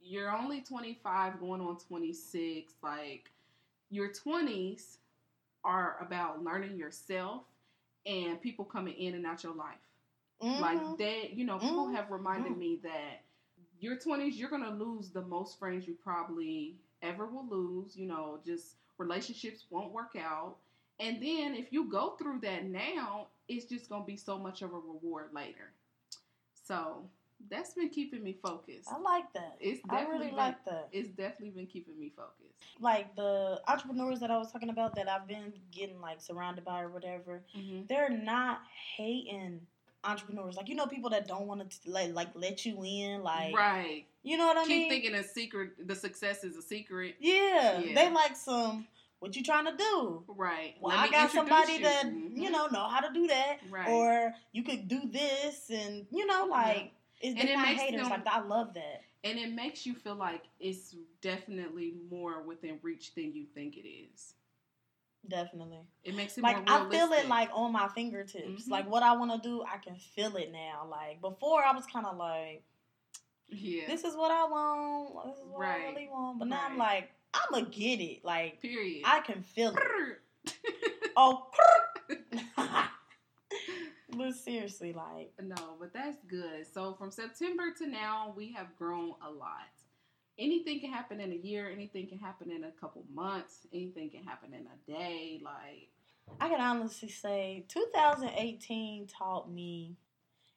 [0.00, 2.72] you're only 25 going on 26.
[2.82, 3.30] Like,
[3.90, 4.98] your 20s
[5.64, 7.42] are about learning yourself
[8.06, 9.78] and people coming in and out your life.
[10.42, 10.60] Mhm.
[10.60, 11.94] Like they, you know, people Mhm.
[11.94, 12.58] have reminded Mhm.
[12.58, 13.22] me that
[13.78, 17.96] your 20s, you're going to lose the most friends you probably ever will lose.
[17.96, 20.56] You know, just relationships won't work out.
[21.00, 24.62] And then if you go through that now, it's just going to be so much
[24.62, 25.72] of a reward later.
[26.66, 27.04] So
[27.50, 28.88] that's been keeping me focused.
[28.90, 29.56] I like that.
[29.60, 30.88] It's I definitely really been, like that.
[30.92, 32.38] It's definitely been keeping me focused.
[32.80, 36.82] Like the entrepreneurs that I was talking about that I've been getting like surrounded by
[36.82, 37.82] or whatever, Mm-hmm.
[37.88, 38.60] they're not
[38.96, 39.60] hating
[40.04, 40.54] entrepreneurs.
[40.56, 43.22] Like you know, people that don't want to like like let you in.
[43.22, 44.04] Like right.
[44.22, 44.88] you know what I Keep mean?
[44.90, 45.86] thinking a secret.
[45.88, 47.16] The success is a secret.
[47.18, 47.94] yeah, Yeah.
[47.94, 48.86] they like some.
[49.22, 50.24] What you trying to do?
[50.26, 50.74] Right.
[50.80, 51.84] Well, Let I got somebody you.
[51.84, 52.36] that Mhm.
[52.36, 53.88] you know know how to do that, Right.
[53.88, 58.00] or you could do this, and you know, like it's And it not makes haters.
[58.08, 59.02] them- like I love that.
[59.22, 63.86] and it makes you feel like it's definitely more within reach than you think it
[63.88, 64.34] is.
[65.28, 65.86] Definitely.
[66.02, 68.64] It makes it Like more I feel it like on my fingertips.
[68.66, 68.70] Mhm.
[68.70, 70.84] Like what I want to do, I can feel it now.
[70.90, 72.64] Like before, I was kind of like,
[73.48, 73.86] yeah.
[73.86, 75.26] this is what I want.
[75.28, 75.88] This is what I Right.
[75.94, 76.40] really want.
[76.40, 78.24] But now I'm like, I'm gonna get it.
[78.24, 79.02] Like Period.
[79.04, 80.54] I can feel it.
[81.14, 81.48] Oh,
[84.16, 86.66] but seriously, like no, but that's good.
[86.72, 89.68] So from September to now, we have grown a lot.
[90.38, 91.70] Anything can happen in a year.
[91.70, 93.66] Anything can happen in a couple months.
[93.74, 95.42] Anything can happen in a day.
[95.44, 95.90] Like
[96.40, 99.98] I can honestly say, 2018 taught me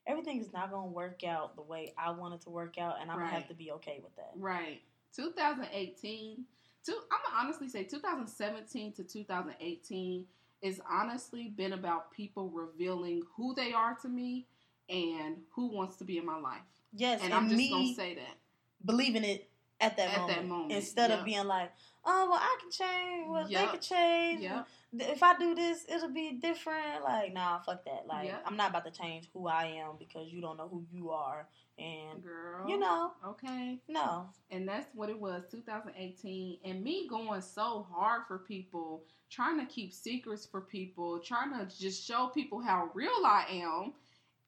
[0.08, 3.10] everything is not gonna work out the way I want it to work out, and
[3.10, 4.32] I'm gonna have to be okay with that.
[4.38, 4.82] Right.
[5.16, 6.46] 2018.
[6.86, 10.26] To, I'm gonna honestly say 2017 to 2018
[10.62, 14.48] is honestly been about people revealing who they are to me
[14.90, 16.62] and who wants to be in my life.
[16.94, 18.38] Yes, And and, I'm just gonna say that.
[18.86, 19.50] believing it
[19.82, 21.20] at that At moment, that moment, instead yep.
[21.20, 21.72] of being like,
[22.06, 23.28] oh well, I can change.
[23.30, 23.62] Well, Yep.
[23.62, 24.42] they can change.
[24.42, 24.68] Yep.
[24.98, 27.04] If I do this, it'll be different.
[27.04, 28.08] Like, nah, fuck that.
[28.08, 28.34] Like.
[28.46, 31.48] I'm not about to change who I am because you don't know who you are,
[31.78, 32.70] and Girl.
[32.70, 33.80] you know, Okay.
[33.90, 36.60] no, And that's what it was 2018.
[36.64, 41.68] And me going so hard for people, trying to keep secrets for people, trying to
[41.78, 43.94] just show people how real I am,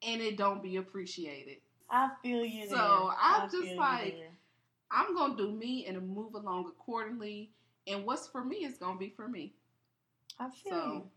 [0.02, 1.58] and it don't be appreciated.
[1.90, 2.68] I feel you.
[2.68, 2.84] So, there.
[3.20, 4.30] I'm I just like-.
[4.90, 7.52] I'm gonna do me and move along accordingly.
[7.86, 9.54] And what's for me is gonna be for me.
[10.38, 11.10] I feel So- you.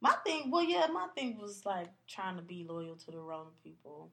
[0.00, 3.52] My thing, well, yeah, my thing was like trying to be loyal to the wrong
[3.62, 4.12] people.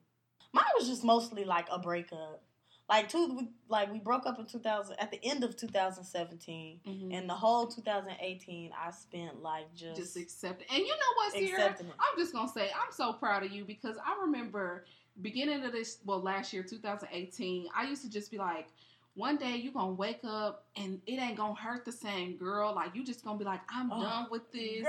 [0.54, 2.42] Mine was just mostly like a breakup.
[2.88, 7.12] Like two, we, like we broke up in 2000 at the end of 2017, mm-hmm.
[7.12, 10.68] and the whole 2018 I spent like just, just accept it.
[10.70, 11.76] And you know what, Sierra?
[11.78, 14.84] I'm just gonna say I'm so proud of you because I remember
[15.20, 18.68] beginning of this well last year 2018 I used to just be like
[19.14, 22.94] one day you gonna wake up and it ain't gonna hurt the same girl like
[22.94, 24.88] you just gonna be like I'm Oh, done with this Girl,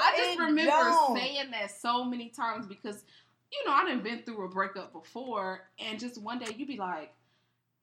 [0.00, 1.16] I just remember don't.
[1.18, 3.04] saying that so many times because
[3.52, 6.78] you know I didn't been through a breakup before and just one day you be
[6.78, 7.12] like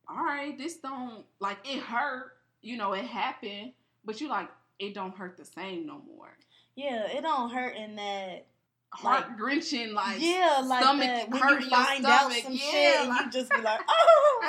[0.10, 2.32] all right this don't like it hurt
[2.64, 4.50] you know it happened but you like
[4.80, 6.36] it don't hurt the same no more
[6.76, 8.48] Yeah, it don't hurt in that.
[8.94, 13.00] Heart Like- wrenching like yeah, like stomach that when you find out some yeah, shit
[13.08, 14.42] and you just be like, oh,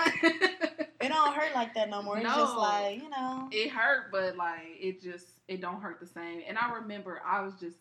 [1.01, 2.19] it don't hurt like that no more.
[2.19, 3.49] It's just like you know.
[3.53, 6.43] it hurt, but like it just it don't hurt the same.
[6.47, 7.77] And I remember I was just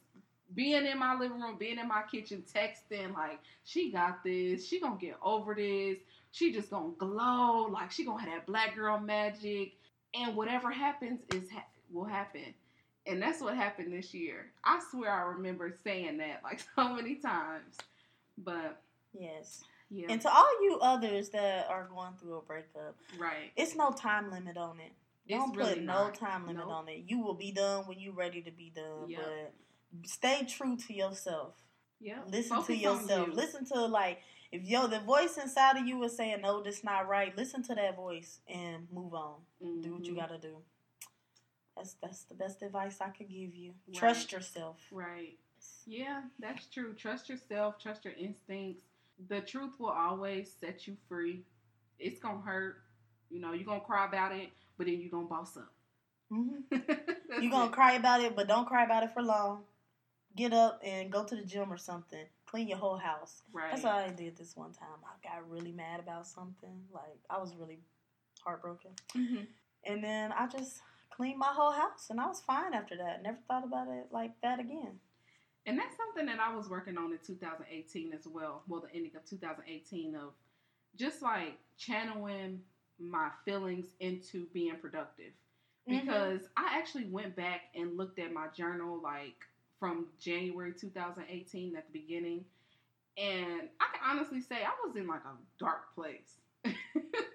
[0.54, 4.80] being in my living room, being in my kitchen, texting like she got this, she
[4.80, 5.98] gonna get over this,
[6.32, 9.74] she just gonna glow, like she gonna have that black girl magic,
[10.14, 12.54] and whatever happens is ha- will happen.
[13.08, 14.52] And that's what happened this year.
[14.64, 17.78] I swear I remember saying that like so many times.
[18.38, 18.82] But
[19.14, 19.64] Yes.
[19.90, 23.52] yeah, And to all you others that are going through a breakup, right.
[23.58, 24.92] it's no time limit on it.
[25.28, 26.14] It's Don't really put no not.
[26.16, 26.74] time limit Nope.
[26.76, 27.04] on it.
[27.08, 29.10] You will be done when you're ready to be done.
[29.10, 29.20] Yep.
[29.22, 31.56] But stay true to yourself.
[32.00, 32.20] Yeah.
[32.28, 33.28] Listen Focus to yourself.
[33.28, 33.34] you.
[33.34, 34.20] Listen to like
[34.52, 37.36] if yo the voice inside of you is saying no, this not right.
[37.38, 39.36] Listen to that voice and move on.
[39.82, 40.18] Do what you Mhm.
[40.18, 40.58] gotta do.
[41.76, 43.74] That's that's the best advice I could give you.
[43.88, 43.96] Right.
[43.96, 44.78] Trust yourself.
[44.92, 45.38] Right.
[45.86, 46.94] Yeah, that's true.
[46.94, 48.84] Trust yourself, trust your instincts.
[49.30, 51.44] The truth will always set you free.
[52.00, 52.78] It's going to hurt.
[53.30, 55.72] You know, you're going to cry about it, but then you're going to boss up.
[56.32, 56.56] hmm
[57.42, 57.72] You're gonna it.
[57.74, 59.64] cry about it, but don't cry about it for long.
[60.36, 62.26] Get up and go to the gym or something.
[62.46, 63.42] Clean your whole house.
[63.52, 63.72] Right.
[63.72, 64.88] That's what I did this one time.
[65.04, 66.84] I got really mad about something.
[66.94, 67.80] Like I was really
[68.44, 68.92] heartbroken.
[69.14, 69.46] Mhm.
[69.86, 70.82] And then I just
[71.16, 73.22] cleaned my whole house and I was fine after that.
[73.24, 75.00] Never thought about it like that again.
[75.66, 78.64] And that's something that I was working on in 2018 as well.
[78.68, 80.34] Well, the ending of 2018 of
[80.96, 82.62] just like channeling
[83.00, 85.34] my feelings into being productive.
[85.88, 86.02] Mhm.
[86.02, 89.44] because I actually went back and looked at my journal like
[89.80, 92.46] from January 2018 at the beginning,
[93.18, 96.38] and I can honestly say I was in like a dark place,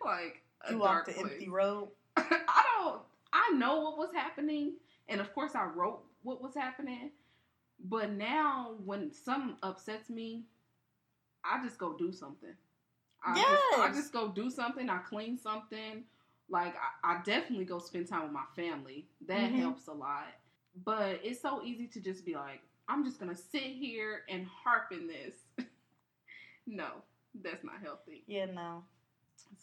[0.05, 1.89] like a you dark walked the empty road.
[2.17, 3.03] I don't.
[3.37, 4.75] I know what was happening,
[5.09, 7.11] and of course I wrote what was happening.
[7.85, 10.45] But now, when something upsets me,
[11.45, 12.55] I just go do something.
[13.25, 14.89] I, just, I just go do something.
[14.89, 16.05] I clean something.
[16.49, 16.75] Like
[17.05, 19.07] I, I definitely go spend time with my family.
[19.27, 19.59] That Mhm.
[19.61, 20.29] helps a lot.
[20.85, 24.93] But it's so easy to just be like, I'm just gonna sit here and harp
[24.93, 25.35] in this.
[26.67, 27.03] no,
[27.43, 28.25] that's not healthy.
[28.27, 28.85] Yeah, no.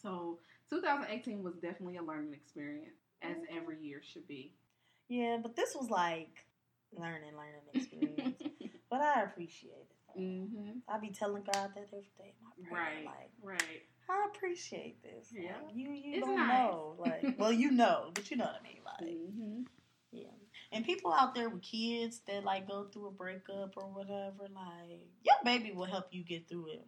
[0.02, 4.54] So 2018 was definitely a learning experience, as every year should be.
[5.10, 6.46] Yeah, but this was like
[6.98, 8.42] learning, learning experience.
[8.90, 10.20] but I appreciate it.
[10.20, 12.36] hmm I be telling God that every day.
[12.44, 13.06] My prayer, Right.
[13.06, 13.82] Like, Right.
[14.10, 15.32] I appreciate this.
[15.34, 15.58] Like, Yeah.
[15.74, 16.48] you you It's don't nice.
[16.72, 16.96] know.
[17.00, 18.82] Like, well, you know, but you know what I mean.
[18.86, 19.62] Like, hmm
[20.12, 20.28] yeah.
[20.72, 25.08] And people out there with kids that like go through a breakup or whatever, like
[25.24, 26.86] your baby will help you get through it.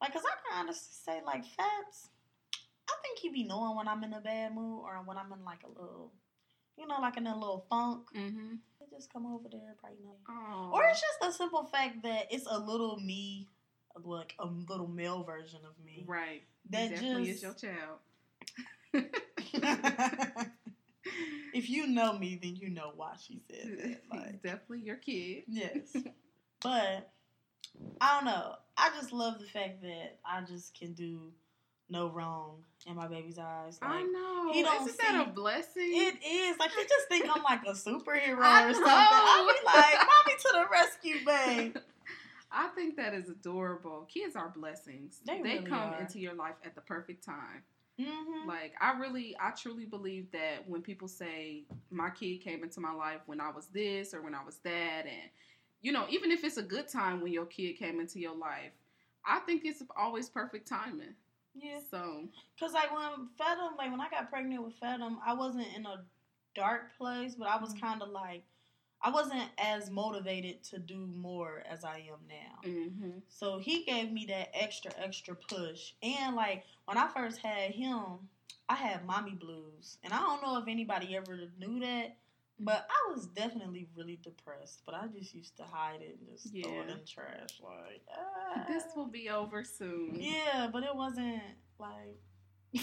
[0.00, 2.08] Like, cause I can honestly say, like, Fabs,
[2.88, 5.44] I think he be knowing when I'm in a bad mood or when I'm in
[5.44, 6.12] like a little,
[6.76, 8.08] you know, like in a little funk.
[8.14, 9.90] hmm He just come over there, up.
[10.28, 10.70] Oh.
[10.72, 13.48] Or it's just the simple fact that it's a little me,
[14.02, 16.04] like a little male version of me.
[16.06, 16.42] right.
[16.70, 17.98] That definitely just is your child.
[21.54, 24.02] if you know me, then you know why she said that.
[24.10, 25.44] Like, definitely your kid.
[25.48, 25.96] yes,
[26.62, 27.10] but
[28.00, 28.54] I don't know.
[28.76, 31.32] I just love the fact that I just can do
[31.90, 33.78] no wrong in my baby's eyes.
[33.80, 34.52] Like, I know.
[34.52, 35.90] he don't Isn't that a blessing?
[35.92, 38.84] It is like he just think I'm like a superhero or something.
[38.86, 39.52] I know.
[39.52, 41.76] be like, "Mommy to the rescue, babe!"
[42.50, 44.06] I think that is adorable.
[44.08, 45.20] Kids are blessings.
[45.26, 46.00] They really come are.
[46.00, 47.62] into your life at the perfect time.
[48.00, 48.48] Mm-hmm.
[48.48, 52.92] Like I really, I truly believe that when people say my kid came into my
[52.92, 55.30] life when I was this or when I was that, and
[55.82, 58.72] you know, even if it's a good time when your kid came into your life,
[59.26, 61.14] I think it's always perfect timing.
[61.54, 61.78] Yeah.
[61.90, 62.28] So
[62.58, 66.04] Cause like when Fathom, like when I got pregnant with Fathom, I wasn't in a
[66.54, 67.80] dark place, but I was Mhm.
[67.80, 68.44] kind of like,
[69.00, 72.60] I wasn't as motivated to do more as I am now.
[72.62, 75.92] hmm So he gave me that extra, extra push.
[76.02, 78.28] And like when I first had him,
[78.68, 82.16] I had mommy blues, and I don't know if anybody ever knew that.
[82.60, 86.52] But I was definitely really depressed, but I just used to hide it and just
[86.52, 87.60] throw it in the trash.
[87.62, 88.64] Like, ah.
[88.66, 90.16] this will be over soon.
[90.18, 91.42] Yeah, but it wasn't
[91.78, 92.18] like.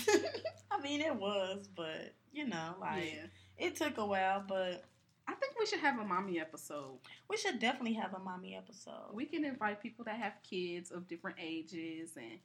[0.72, 3.66] I mean, it was, but you know, like yeah.
[3.68, 4.44] it took a while.
[4.48, 4.86] But
[5.28, 6.98] I think we should have a mommy episode.
[7.30, 9.14] we should definitely have a mommy episode.
[9.14, 12.40] We can invite people that have kids of different ages and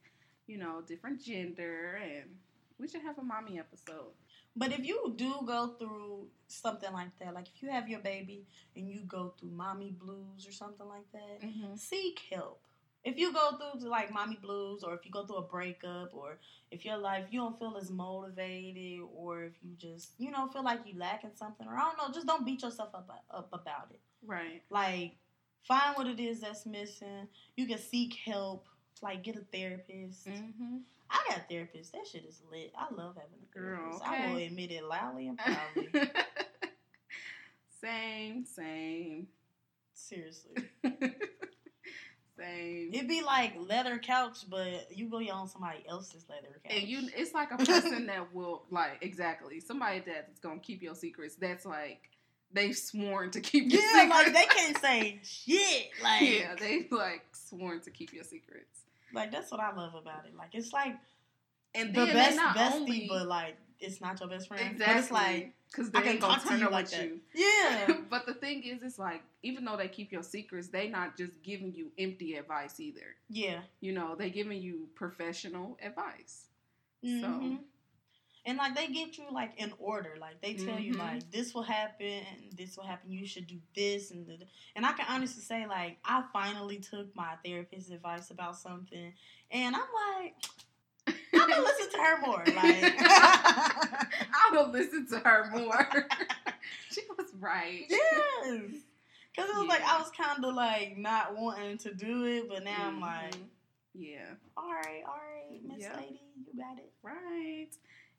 [0.47, 2.25] you know different gender, and
[2.77, 4.11] we should have a mommy episode.
[4.55, 8.45] But if you do go through something like that, like if you have your baby
[8.75, 11.75] and you go through mommy blues or something like that, Mm-hmm.
[11.75, 12.61] seek help.
[13.03, 16.37] If you go through like mommy blues, or if you go through a breakup, or
[16.69, 20.63] if your life you don't feel as motivated, or if you just you know feel
[20.63, 23.87] like you lacking something, or I don't know, just don't beat yourself up up about
[23.91, 23.99] it.
[24.23, 24.61] Right.
[24.69, 25.15] Like,
[25.63, 27.27] find what it is that's missing.
[27.55, 28.67] You can seek help.
[29.01, 30.27] Like, get a therapist.
[30.27, 30.77] Mm-hmm.
[31.09, 31.91] I got a therapist.
[31.93, 32.71] That shit is lit.
[32.77, 34.03] I love having a Girl, therapist.
[34.05, 35.89] I will admit it loudly and proudly.
[37.81, 39.27] same, same,
[39.93, 40.51] Seriously.
[42.37, 42.91] same.
[42.93, 46.73] It'd be like leather couch, but you really on somebody else's leather couch.
[46.75, 50.95] And you, it's like a person that will like exactly somebody that's gonna keep your
[50.95, 51.35] secrets.
[51.35, 52.09] That's like
[52.51, 55.89] they've sworn to keep your yeah, like they can't say shit.
[56.03, 58.80] Like, yeah, they like sworn to keep your secrets.
[59.13, 60.35] Like that's what I love about it.
[60.37, 60.95] Like, it's like
[61.75, 64.61] And the best not bestie, only, but like it's not your best friend.
[64.73, 67.03] exactly But it's like, because I they can ain't gonna talk to you like that.
[67.05, 67.19] you.
[67.33, 67.97] yeah.
[68.09, 71.31] but the thing is, it's like even though they keep your secrets, they not just
[71.43, 73.15] giving you empty advice either.
[73.29, 73.61] yeah.
[73.79, 76.45] You know, they giving you professional advice.
[77.03, 77.59] Mhm.
[78.45, 80.15] And like they get you like in order.
[80.19, 80.99] Like they tell you Mhm.
[80.99, 82.23] like this will happen,
[82.57, 83.11] this will happen.
[83.11, 84.39] You should do this and the,
[84.75, 89.13] and I can honestly say like I finally took my therapist's advice about something,
[89.51, 89.81] and I'm
[90.21, 90.35] like
[91.33, 92.45] I'm gonna listen to her more.
[92.55, 92.95] Like
[94.33, 96.07] i'm gonna listen to her more.
[96.91, 97.85] she was right.
[97.89, 98.01] yes,
[98.49, 102.63] because it was like I was kind of like not wanting to do it, but
[102.63, 103.45] now I'm like, Mhm.
[103.93, 104.25] yeah,
[104.57, 105.97] all right, all right, Miss Yep.
[105.97, 106.91] Lady, you got it.
[107.03, 107.67] right.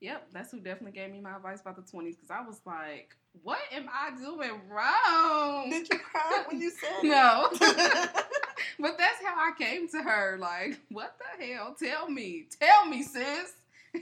[0.03, 3.14] Yep, that's who definitely gave me my advice about the 20s because I was like,
[3.44, 5.70] what am I doing wrong?
[5.70, 7.48] Did you cry when you said No.
[8.80, 10.38] but that's how I came to her.
[10.40, 11.76] Like, what the hell?
[11.78, 12.46] Tell me.
[12.61, 13.53] Tell me, sis.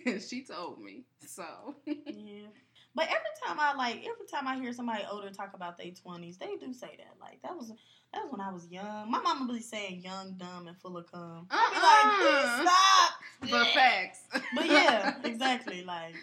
[0.06, 1.02] And she told me.
[1.26, 1.44] So,
[1.86, 2.46] Yeah.
[2.94, 6.38] But every time I like, every time I hear somebody older talk about their twenties,
[6.38, 7.14] they do say that.
[7.20, 7.68] Like that was
[8.12, 9.10] that was when I was young.
[9.10, 11.46] My mama be saying young, dumb, and full of cum.
[11.50, 12.56] I be like, Uh-uh.
[12.58, 13.10] please stop.
[13.50, 14.20] But facts.
[14.54, 15.82] But yeah, exactly.
[15.84, 16.14] Like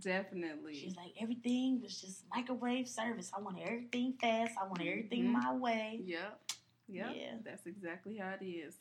[0.00, 0.74] Definitely.
[0.74, 3.30] she's like, everything was just microwave service.
[3.36, 4.52] I want everything fast.
[4.60, 5.32] I want everything Mhm.
[5.32, 6.00] my way.
[6.04, 6.40] Yep.
[6.88, 7.12] Yep.
[7.16, 7.34] Yeah.
[7.44, 8.76] That's exactly how it is.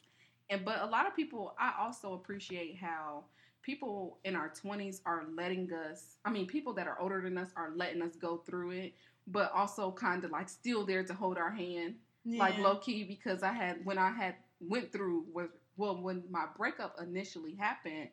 [0.50, 3.26] And but a lot of people I also appreciate how
[3.66, 7.50] people in our 20s are letting us I mean people that are older than us
[7.56, 8.94] are letting us go through it,
[9.28, 11.96] but also kind of like still there to hold our hand.
[12.40, 16.46] Like low key because I had when I had went through was well when my
[16.58, 18.10] breakup initially happened,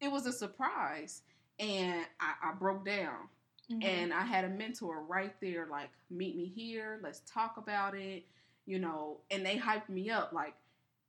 [0.00, 1.22] it was a surprise
[1.58, 3.28] and I, I broke down.
[3.70, 3.84] Mhm.
[3.84, 8.24] and I had a mentor right there, like, meet me here, let's talk about it,
[8.66, 10.54] you know, and they hyped me up like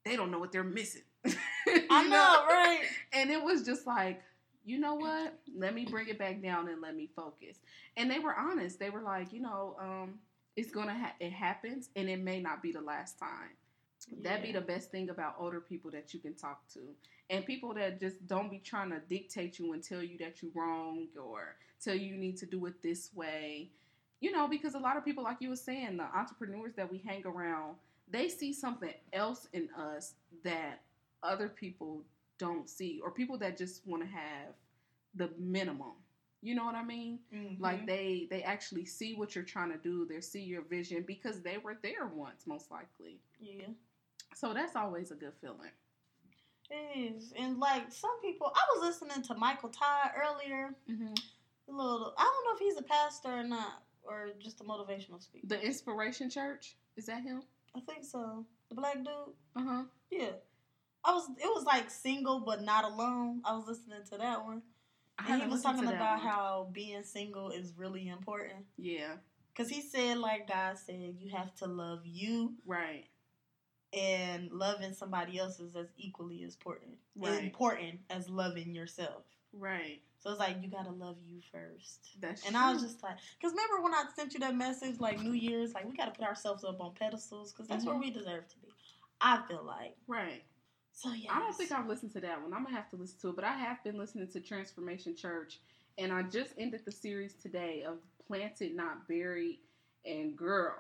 [0.06, 1.02] they don't know what they're missing.
[1.90, 2.82] I You know, right?
[3.14, 4.22] And it was just like,
[4.64, 5.34] you know what?
[5.56, 7.58] Let me bring it back down and let me focus.
[7.98, 8.80] And they were honest.
[8.80, 10.20] They were like, you know, um,
[10.56, 13.56] it's gonna ha- it happens, and it may not be the last time.
[14.22, 16.80] That'd be the best thing about older people that you can talk to.
[17.30, 20.52] And people that just don't be trying to dictate you and tell you that you're
[20.54, 23.70] wrong or tell you you need to do it this way.
[24.20, 27.00] You know, because a lot of people, like you were saying, the entrepreneurs that we
[27.00, 27.76] hang around,
[28.10, 30.82] they see something else in us that
[31.24, 32.04] other people
[32.38, 34.54] don't see, or people that just want to have
[35.16, 35.94] the minimum.
[36.42, 37.20] You know what I mean?
[37.32, 37.60] Mhm.
[37.60, 40.06] Like they they actually see what you're trying to do.
[40.08, 43.20] They see your vision because they were there once, most likely.
[43.40, 43.68] yeah.
[44.34, 45.72] So that's always a good feeling.
[46.70, 47.34] It is.
[47.38, 50.74] And like some people, I was listening to Michael Todd earlier.
[50.90, 51.14] Mm-hmm.
[51.68, 55.22] A little, I don't know if he's a pastor or not, or just a motivational
[55.22, 55.48] speaker.
[55.48, 57.44] The Inspiration Church is that him?
[57.76, 58.46] I think so.
[58.70, 59.36] The black dude.
[59.56, 59.84] Uh huh.
[60.10, 60.30] Yeah.
[61.04, 61.28] I was.
[61.38, 63.42] It was like single but not alone.
[63.46, 64.62] I was listening to that one,
[65.28, 68.66] and he was talking about how being single is really important.
[68.78, 69.14] yeah,
[69.56, 73.06] Cause he said, like God said, you have to love you, right,
[73.94, 77.44] and loving somebody else is as equally as important Right.
[77.44, 79.24] important as loving yourself.
[79.54, 80.02] right.
[80.20, 82.10] So it's like you gotta love you first.
[82.22, 82.64] That's And true.
[82.64, 85.74] I was just like, because remember when I sent you that message, like New Year's,
[85.74, 88.02] like we got to put ourselves up on pedestals because that's where Mhm.
[88.02, 88.68] we deserve to be.
[89.20, 89.98] I feel like.
[90.08, 90.44] right.
[90.94, 91.32] So yeah.
[91.34, 92.54] I don't think I've listened to that one.
[92.54, 95.60] I'm gonna have to listen to it, but I have been listening to Transformation Church,
[95.98, 99.60] and I just ended the series today of Planted Not Buried.
[100.06, 100.76] And girl,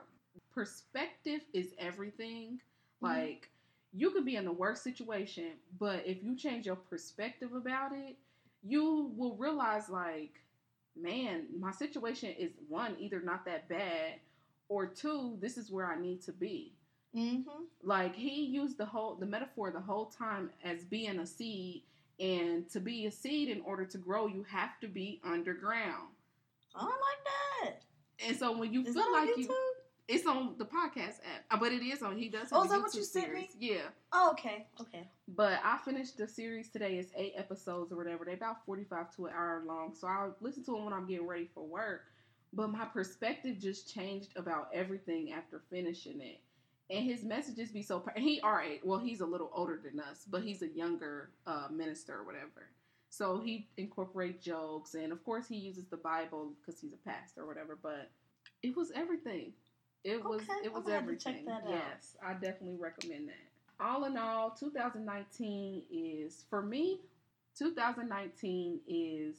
[0.53, 2.59] perspective is everything.
[3.03, 3.05] Mm-hmm.
[3.05, 3.49] Like
[3.93, 8.16] you could be in the worst situation, but if you change your perspective about it,
[8.64, 10.41] you will realize like,
[10.95, 14.16] man, my situation is one either not that bad,
[14.70, 16.74] or two, this is where I need to be
[17.16, 17.64] Mm-hmm.
[17.84, 21.84] like he used the whole the metaphor the whole time as being a seed
[22.22, 26.07] and to be a seed in order to grow you have to be underground
[26.74, 27.82] I don't like that.
[28.28, 29.38] and so when you Is feel like YouTube?
[29.39, 29.55] you
[30.07, 32.80] it's on the podcast app uh, but it is on he does Oh, is that
[32.82, 33.49] what you sent me?
[33.59, 33.82] yeah
[34.14, 34.68] Oh, okay.
[34.80, 35.05] Okay.
[35.36, 39.26] but i finished the series today it's eight episodes or whatever they're about 45 to
[39.26, 42.03] an hour long so i'll listen to them when i'm getting ready for work
[42.53, 46.39] but my perspective just changed about everything after finishing it
[46.91, 48.85] and his messages be so he all right.
[48.85, 52.69] well he's a little older than us but he's a younger uh, minister or whatever
[53.09, 57.41] so he incorporates jokes and of course he uses the bible because he's a pastor
[57.41, 58.09] or whatever but
[58.63, 59.53] it was everything
[60.03, 61.69] it was it was I'm gonna have to check everything that out.
[61.69, 66.99] yes i definitely recommend that all in all 2019 is for me
[67.57, 69.35] 2019 is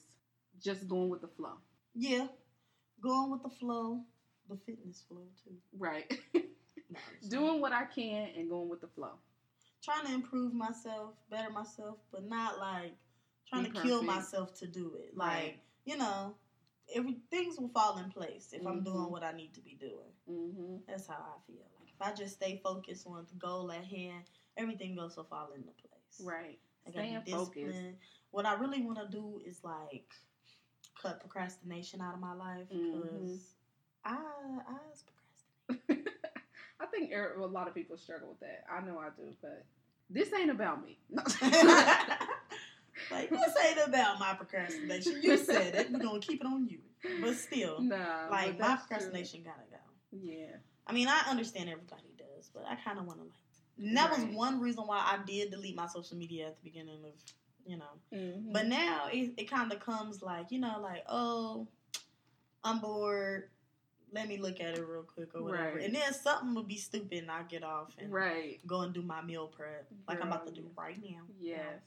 [0.63, 1.55] just going with the flow
[1.95, 2.27] Yeah.
[3.03, 4.01] Going with the flow,
[4.49, 5.55] the fitness flow too.
[5.79, 6.42] right No, I'm just
[7.29, 9.13] doing what i can and going with the flow
[9.83, 12.95] trying to improve myself, better myself, but not like
[13.49, 15.17] trying Be to kill myself to do it.
[15.17, 15.61] Like, Right.
[15.85, 16.37] you know,
[16.95, 19.11] every things will fall in place if I'm doing Mhm.
[19.11, 20.13] what I need to be doing.
[20.27, 21.67] hmm That's how I feel.
[21.81, 24.25] Like if I just stay focused on the goal at hand,
[24.57, 26.21] everything else will fall into place.
[26.25, 27.81] right I gotta staying be focused.
[28.31, 30.13] What I really want to do is like
[31.01, 33.39] cut procrastination out of my life because Mhm.
[34.05, 34.11] I
[34.69, 36.02] I was procrastinating.
[36.93, 38.65] I think er- a lot of people struggle with that.
[38.71, 39.65] I know I do, but
[40.11, 40.99] this ain't about me.
[43.11, 45.21] Like this ain't about my procrastination.
[45.23, 45.91] You said it.
[45.91, 46.79] We're gonna keep it on you.
[47.21, 48.89] But still, nah, like my that's true.
[48.97, 49.79] procrastination gotta go.
[50.13, 50.57] Yeah.
[50.87, 53.33] I mean, I understand everybody does, but I kind of want to like.
[53.79, 54.27] And that Right.
[54.27, 57.13] was one reason why I did delete my social media at the beginning of,
[57.67, 57.99] you know.
[58.13, 58.53] Mhm.
[58.53, 61.67] But now it, it kind of comes like, you know, like, oh,
[62.63, 63.49] I'm bored.
[64.13, 65.77] Let me look at it real quick or whatever.
[65.77, 65.85] Right.
[65.85, 68.61] And then something would be stupid and I'll get off and right.
[68.67, 71.23] go and do my meal prep like I'm about to Girl, do right now.
[71.41, 71.81] Yes.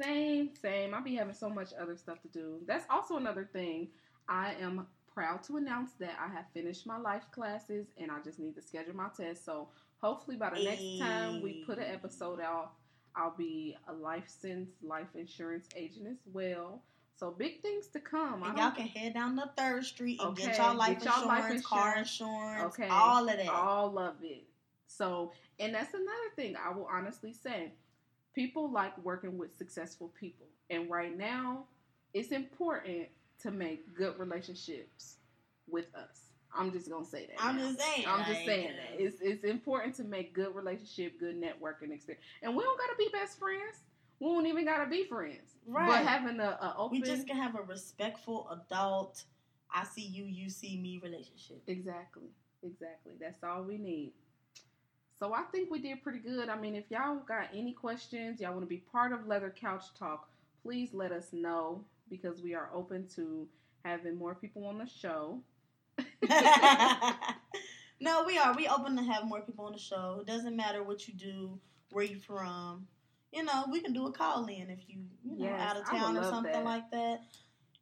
[0.00, 0.94] Same, same.
[0.94, 2.58] I'll be having so much other stuff to do.
[2.66, 3.88] That's also another thing.
[4.28, 8.38] I am proud to announce that I have finished my life classes and I just
[8.38, 9.44] need to schedule my test.
[9.44, 9.68] So
[10.00, 12.72] hopefully by the next time we put an episode out,
[13.16, 16.82] I'll be a licensed life insurance agent as well.
[17.18, 18.44] So big things to come.
[18.44, 21.44] And y'all can head down to Third Street and get y'all life get y'all life
[21.44, 22.20] insurance, car insurance.
[22.20, 22.88] insurance, Okay.
[22.88, 23.48] all of that.
[23.48, 24.44] all of it.
[24.86, 27.72] So, and that's another thing I will honestly say.
[28.34, 30.46] People like working with successful people.
[30.70, 31.64] And right now,
[32.14, 33.08] it's important
[33.42, 35.16] to make good relationships
[35.68, 36.20] with us.
[36.56, 37.44] I'm just going to say that.
[37.44, 37.62] I'm now.
[37.72, 38.04] just saying.
[38.06, 39.02] I'm just saying that.
[39.02, 42.24] It's, it's important to make good relationship, good networking experience.
[42.42, 43.80] And we don't got to be best friends.
[44.20, 45.56] We don't even got to be friends.
[45.66, 45.86] Right.
[45.86, 47.00] But having a, a open...
[47.00, 49.24] we just can have a respectful adult.
[49.72, 51.62] I see you, you see me relationship.
[51.66, 52.30] Exactly.
[52.62, 53.12] Exactly.
[53.20, 54.12] That's all we need.
[55.18, 56.48] So I think we did pretty good.
[56.48, 59.84] I mean, if y'all got any questions, y'all want to be part of Leather Couch
[59.98, 60.28] Talk,
[60.62, 63.48] please let us know because we are open to
[63.84, 65.40] having more people on the show.
[68.00, 68.54] no, we are.
[68.54, 70.18] We open to have more people on the show.
[70.20, 71.58] It doesn't matter what you do,
[71.90, 72.86] where you from.
[73.32, 75.86] You know, we can do a call in if you, you know, Yes, out of
[75.88, 76.64] town or something that.
[76.64, 77.20] like that.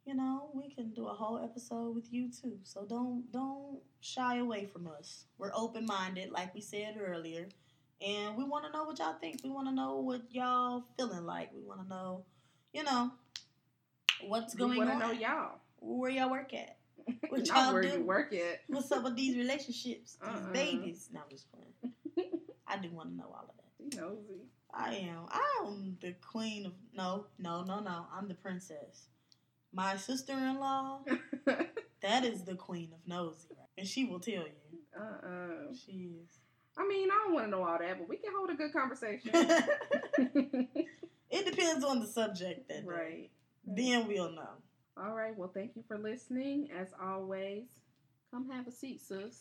[0.05, 2.59] You know, we can do a whole episode with you too.
[2.63, 5.25] So don't don't shy away from us.
[5.37, 7.47] We're open minded, like we said earlier,
[8.05, 9.41] and we want to know what y'all think.
[9.43, 11.49] We want to know what y'all feeling like.
[11.53, 12.23] We want to know,
[12.73, 13.11] you know,
[14.27, 14.99] what's We going want to on.
[14.99, 15.59] know y'all.
[15.79, 16.77] Where y'all work at?
[17.29, 17.89] What y'all where do?
[17.89, 18.61] you work at.
[18.67, 20.51] What's up with these relationships, these Uh-uh.
[20.51, 21.09] babies?
[21.13, 22.33] No, I'm just playing.
[22.67, 23.97] I do want to know all of that.
[23.97, 24.41] You nosy.
[24.73, 25.25] I am.
[25.31, 28.05] I'm the queen of no, no, no, no.
[28.15, 29.07] I'm the princess.
[29.73, 31.01] My sister-in-law,
[32.01, 33.67] that is the queen of nosy, right?
[33.77, 34.79] and she will tell you.
[34.97, 35.73] uh-uh.
[35.85, 35.91] She
[36.23, 36.39] is.
[36.77, 38.71] I mean, I don't want to know all that, but we can hold a good
[38.71, 39.31] conversation.
[41.29, 43.29] it depends on the subject that right.
[43.65, 44.49] Then we'll know.
[44.95, 45.35] All right.
[45.37, 46.69] Well, thank you for listening.
[46.77, 47.65] As always,
[48.31, 49.39] come have a seat, sis.